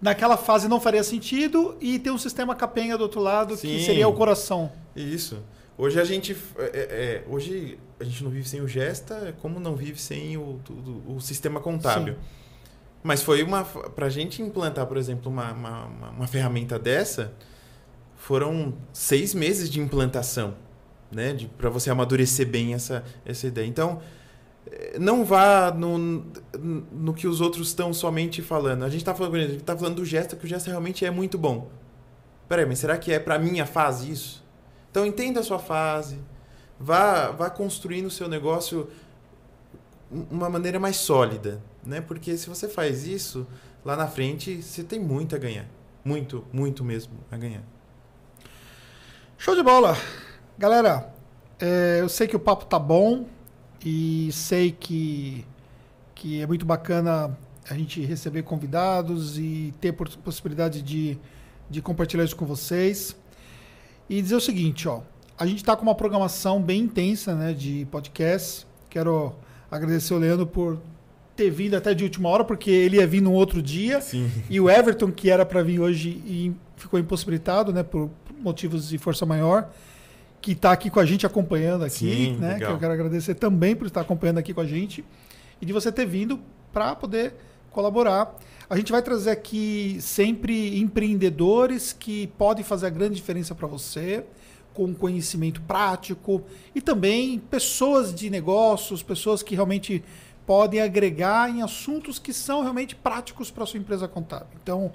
[0.00, 3.84] naquela fase não faria sentido, e tem um sistema capenga do outro lado que Sim.
[3.84, 4.72] seria o coração.
[4.96, 5.38] Isso.
[5.82, 9.74] Hoje a gente é, é, hoje a gente não vive sem o Gesta, como não
[9.74, 12.14] vive sem o, o, o sistema contábil.
[12.14, 12.20] Sim.
[13.02, 17.32] Mas foi uma para a gente implantar, por exemplo, uma, uma, uma- uma ferramenta dessa,
[18.14, 20.54] foram seis meses de implantação,
[21.10, 23.66] né, para você amadurecer bem essa essa ideia.
[23.66, 24.02] Então
[24.70, 26.26] eh, não vá no,
[26.92, 28.82] no que os outros estão somente falando.
[28.84, 31.10] A gente está falando, a gente tá falando do Gesta, que o Gesta realmente é
[31.10, 31.70] muito bom.
[32.46, 34.44] Peraí, mas será que é para minha fase isso?
[34.90, 36.18] Então entenda a sua fase,
[36.78, 38.88] vá, vá construindo o seu negócio
[40.10, 42.00] uma maneira mais sólida, né?
[42.00, 43.46] Porque se você faz isso,
[43.84, 45.66] lá na frente você tem muito a ganhar.
[46.04, 47.62] Muito, muito mesmo a ganhar.
[49.38, 49.96] Show de bola!
[50.58, 51.14] Galera,
[51.58, 53.26] é, eu sei que o papo tá bom
[53.84, 55.46] e sei que,
[56.14, 57.38] que é muito bacana
[57.68, 61.18] a gente receber convidados e ter possibilidade de,
[61.70, 63.16] de compartilhar isso com vocês.
[64.10, 65.02] E dizer o seguinte, ó,
[65.38, 68.66] a gente está com uma programação bem intensa né, de podcast.
[68.88, 69.32] Quero
[69.70, 70.80] agradecer o Leandro por
[71.36, 74.00] ter vindo até de última hora, porque ele ia vir num outro dia.
[74.00, 74.28] Sim.
[74.50, 78.10] E o Everton, que era para vir hoje e ficou impossibilitado, né, por
[78.40, 79.70] motivos de força maior,
[80.42, 82.70] que está aqui com a gente acompanhando aqui, Sim, né, legal.
[82.70, 85.04] que eu quero agradecer também por estar acompanhando aqui com a gente
[85.62, 86.40] e de você ter vindo
[86.72, 87.32] para poder
[87.70, 88.34] colaborar.
[88.70, 94.24] A gente vai trazer aqui sempre empreendedores que podem fazer a grande diferença para você,
[94.72, 100.04] com conhecimento prático e também pessoas de negócios, pessoas que realmente
[100.46, 104.56] podem agregar em assuntos que são realmente práticos para sua empresa contábil.
[104.62, 104.92] Então,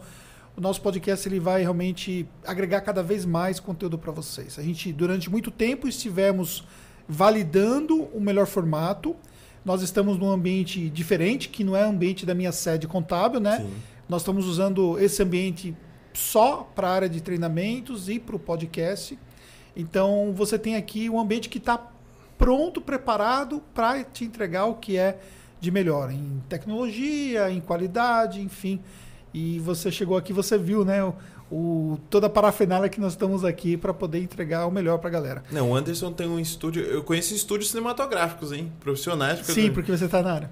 [0.55, 4.57] o nosso podcast ele vai realmente agregar cada vez mais conteúdo para vocês.
[4.57, 6.63] A gente durante muito tempo estivemos
[7.09, 9.17] validando o melhor formato.
[9.65, 13.57] Nós estamos num ambiente diferente, que não é o ambiente da minha sede contábil, né?
[13.57, 13.73] Sim.
[14.07, 15.75] Nós estamos usando esse ambiente
[16.13, 19.17] só para a área de treinamentos e para o podcast.
[19.75, 21.91] Então, você tem aqui um ambiente que está
[22.37, 25.19] pronto, preparado para te entregar o que é
[25.59, 28.79] de melhor em tecnologia, em qualidade, enfim.
[29.33, 30.99] E você chegou aqui, você viu, né?
[31.51, 35.11] O, toda a parafernália que nós estamos aqui para poder entregar o melhor para a
[35.11, 35.43] galera.
[35.51, 36.83] Não, o Anderson tem um estúdio.
[36.83, 38.71] Eu conheço estúdios cinematográficos, hein?
[38.79, 39.39] Profissionais.
[39.39, 39.73] Porque Sim, eu...
[39.73, 40.51] porque você está na área.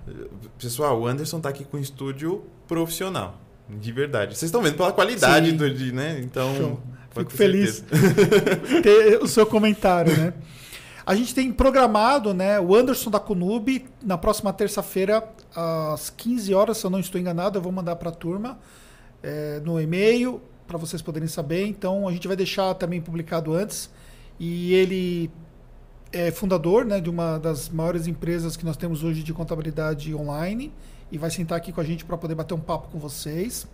[0.58, 3.40] Pessoal, o Anderson está aqui com um estúdio profissional.
[3.68, 4.38] De verdade.
[4.38, 5.58] Vocês estão vendo pela qualidade Sim.
[5.58, 6.20] do, de, né?
[6.22, 6.56] Então.
[6.56, 6.80] Show.
[7.12, 7.84] Fico feliz
[8.82, 10.34] ter o seu comentário, né?
[11.06, 16.78] A gente tem programado, né, o Anderson da Kunub, na próxima terça-feira, às 15 horas,
[16.78, 18.58] se eu não estou enganado, eu vou mandar para a turma
[19.22, 21.66] é, no e-mail, para vocês poderem saber.
[21.66, 23.90] Então, a gente vai deixar também publicado antes.
[24.40, 25.32] E ele
[26.12, 30.72] é fundador né, de uma das maiores empresas que nós temos hoje de contabilidade online
[31.12, 33.68] e vai sentar aqui com a gente para poder bater um papo com vocês.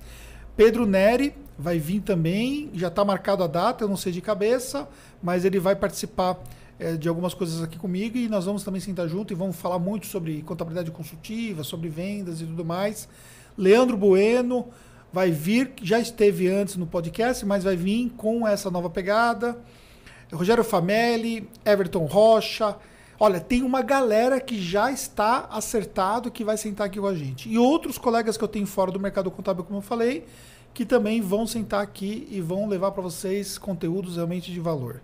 [0.56, 4.88] Pedro Neri vai vir também, já está marcado a data, eu não sei de cabeça,
[5.22, 6.38] mas ele vai participar
[6.80, 9.80] é, de algumas coisas aqui comigo e nós vamos também sentar junto e vamos falar
[9.80, 13.07] muito sobre contabilidade consultiva, sobre vendas e tudo mais.
[13.57, 14.68] Leandro Bueno
[15.11, 19.57] vai vir, já esteve antes no podcast, mas vai vir com essa nova pegada.
[20.31, 22.77] Rogério Famelli, Everton Rocha.
[23.19, 27.49] Olha, tem uma galera que já está acertado que vai sentar aqui com a gente.
[27.49, 30.26] E outros colegas que eu tenho fora do mercado contábil, como eu falei,
[30.73, 35.02] que também vão sentar aqui e vão levar para vocês conteúdos realmente de valor.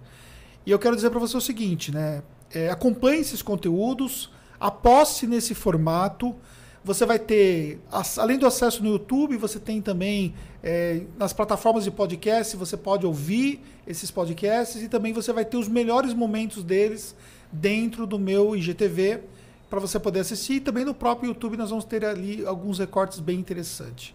[0.66, 2.24] E eu quero dizer para você o seguinte, né?
[2.54, 6.36] É, acompanhe esses conteúdos, aposte nesse formato.
[6.86, 7.80] Você vai ter,
[8.16, 13.08] além do acesso no YouTube, você tem também é, nas plataformas de podcast, você pode
[13.08, 17.16] ouvir esses podcasts e também você vai ter os melhores momentos deles
[17.52, 19.22] dentro do meu IGTV
[19.68, 20.58] para você poder assistir.
[20.58, 24.14] E também no próprio YouTube nós vamos ter ali alguns recortes bem interessantes,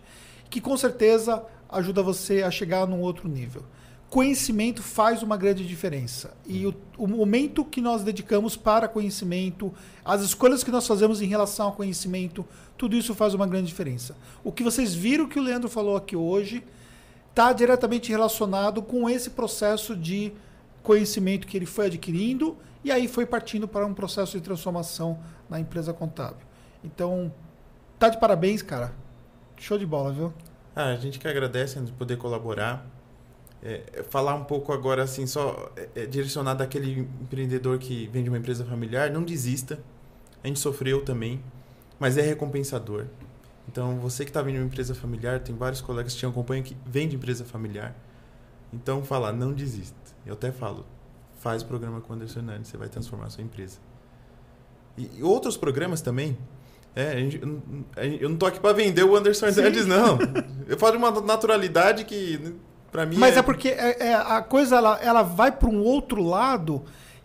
[0.49, 3.65] que com certeza ajuda você a chegar num outro nível
[4.11, 6.35] conhecimento faz uma grande diferença.
[6.45, 9.73] E o, o, momento que nós dedicamos para conhecimento,
[10.05, 12.45] as escolhas que nós fazemos em relação ao conhecimento,
[12.77, 14.17] tudo isso faz uma grande diferença.
[14.43, 16.65] O que vocês viram que o Leandro falou aqui hoje
[17.31, 20.33] está diretamente relacionado com esse processo de
[20.83, 25.61] conhecimento que ele foi adquirindo e aí foi partindo para um processo de transformação na
[25.61, 26.45] empresa contábil.
[26.83, 27.33] Então,
[27.97, 28.93] tá de parabéns, cara.
[29.57, 30.33] Show de bola, viu?
[30.75, 32.85] Ah, a gente que agradece de poder colaborar
[33.63, 38.23] é, é, falar um pouco agora assim só é, é, direcionado àquele empreendedor que vem
[38.23, 39.79] de uma empresa familiar não desista.
[40.43, 41.43] A gente sofreu também
[41.99, 43.05] mas é recompensador.
[43.69, 46.65] Então você que está vindo de uma empresa familiar tem vários colegas que te acompanham
[46.65, 47.95] que vêm de empresa familiar.
[48.73, 49.95] Então falar não desista.
[50.25, 50.87] Eu até falo
[51.39, 53.79] faz o programa com o Anderson Hernandes você vai transformar a sua empresa.
[54.97, 56.37] E, e outros programas também
[56.95, 57.41] é, gente,
[58.21, 60.19] eu não tô aqui para vender o Anderson Hernandes, não.
[60.67, 62.57] Eu falo de uma naturalidade que
[62.91, 65.83] Pra mim Mas é, é porque é, é, a coisa ela, ela vai para um
[65.83, 66.83] outro lado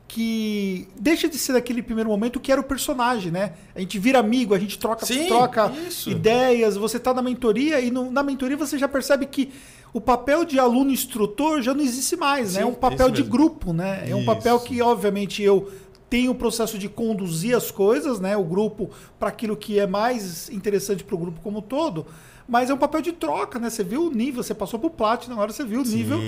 [0.07, 3.53] que deixa de ser daquele primeiro momento que era o personagem, né?
[3.75, 5.71] A gente vira amigo, a gente troca, Sim, troca
[6.05, 9.51] ideias, você tá na mentoria e no, na mentoria você já percebe que
[9.91, 12.61] o papel de aluno instrutor já não existe mais, Sim, né?
[12.63, 14.03] É um papel de grupo, né?
[14.07, 15.71] É um papel que, obviamente, eu
[16.09, 18.37] tenho o processo de conduzir as coisas, né?
[18.37, 22.05] O grupo para aquilo que é mais interessante para o grupo como um todo.
[22.47, 23.69] Mas é um papel de troca, né?
[23.69, 25.95] Você viu o nível, você passou pro Platinum, agora você viu o Sim.
[25.95, 26.19] nível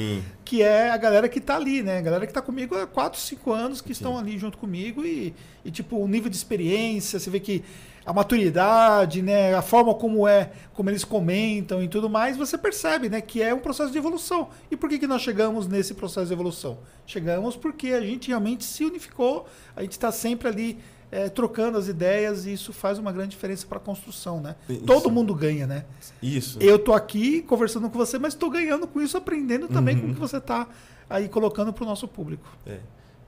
[0.44, 2.00] que é a galera que tá ali, né?
[2.00, 3.94] A galera que tá comigo há 4, 5 anos, que Sim.
[3.94, 5.34] estão ali junto comigo e,
[5.64, 7.64] e, tipo, o nível de experiência, você vê que
[8.04, 9.54] a maturidade, né?
[9.54, 13.22] A forma como é, como eles comentam e tudo mais, você percebe, né?
[13.22, 14.50] Que é um processo de evolução.
[14.72, 16.80] E por que, que nós chegamos nesse processo de evolução?
[17.06, 19.46] Chegamos porque a gente realmente se unificou,
[19.76, 20.80] a gente está sempre ali
[21.12, 24.56] é, trocando as ideias e isso faz uma grande diferença para a construção, né?
[24.68, 24.82] Isso.
[24.82, 25.86] Todo mundo ganha, né?
[26.22, 26.60] Isso.
[26.62, 30.02] Eu tô aqui conversando com você, mas estou ganhando com isso, aprendendo também uhum.
[30.02, 30.68] com o que você está
[31.10, 32.46] aí colocando para o nosso público.
[32.66, 32.80] É.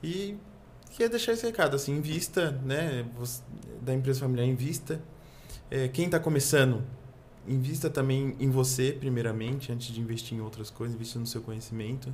[0.03, 0.35] E
[0.91, 3.06] queria deixar esse recado, assim, invista, né?
[3.81, 5.01] Da empresa familiar, invista.
[5.72, 6.84] É, quem está começando,
[7.47, 12.14] invista também em você, primeiramente, antes de investir em outras coisas, invista no seu conhecimento.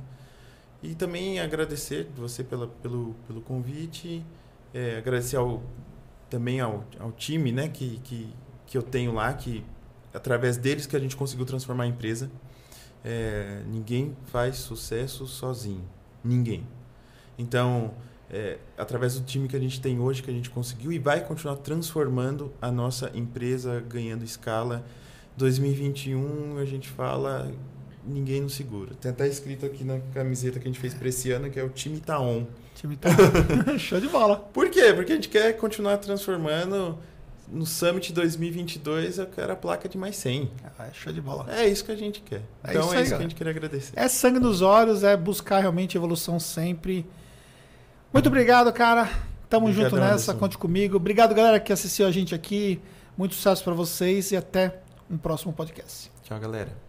[0.80, 4.24] E também agradecer você pela, pelo, pelo convite
[4.74, 5.62] é, agradecer ao,
[6.28, 8.34] também ao, ao time né, que, que,
[8.66, 9.64] que eu tenho lá, que
[10.16, 12.30] através deles que a gente conseguiu transformar a empresa.
[13.04, 15.84] É, ninguém faz sucesso sozinho.
[16.24, 16.66] Ninguém.
[17.38, 17.94] Então,
[18.30, 21.24] é, através do time que a gente tem hoje, que a gente conseguiu e vai
[21.24, 24.84] continuar transformando a nossa empresa, ganhando escala.
[25.36, 27.52] 2021, a gente fala,
[28.04, 28.94] ninguém nos segura.
[28.94, 31.62] Tem até escrito aqui na camiseta que a gente fez para esse ano, que é
[31.62, 32.46] o time tá on
[32.76, 33.10] time tá
[33.78, 34.36] show de bola.
[34.36, 34.92] Por quê?
[34.94, 36.98] Porque a gente quer continuar transformando
[37.48, 40.50] no Summit 2022 eu quero a placa de mais 100.
[40.78, 41.46] Ah, é show de bola.
[41.54, 42.42] É isso que a gente quer.
[42.64, 43.92] É então isso é aí, isso que a gente quer agradecer.
[43.96, 47.06] É sangue nos olhos, é buscar realmente evolução sempre.
[48.12, 49.08] Muito obrigado, cara.
[49.48, 50.38] Tamo Obrigado, junto nessa, Anderson.
[50.38, 50.96] conte comigo.
[50.96, 52.80] Obrigado, galera, que assistiu a gente aqui.
[53.16, 54.80] Muito sucesso para vocês e até
[55.10, 56.10] um próximo podcast.
[56.22, 56.85] Tchau, galera.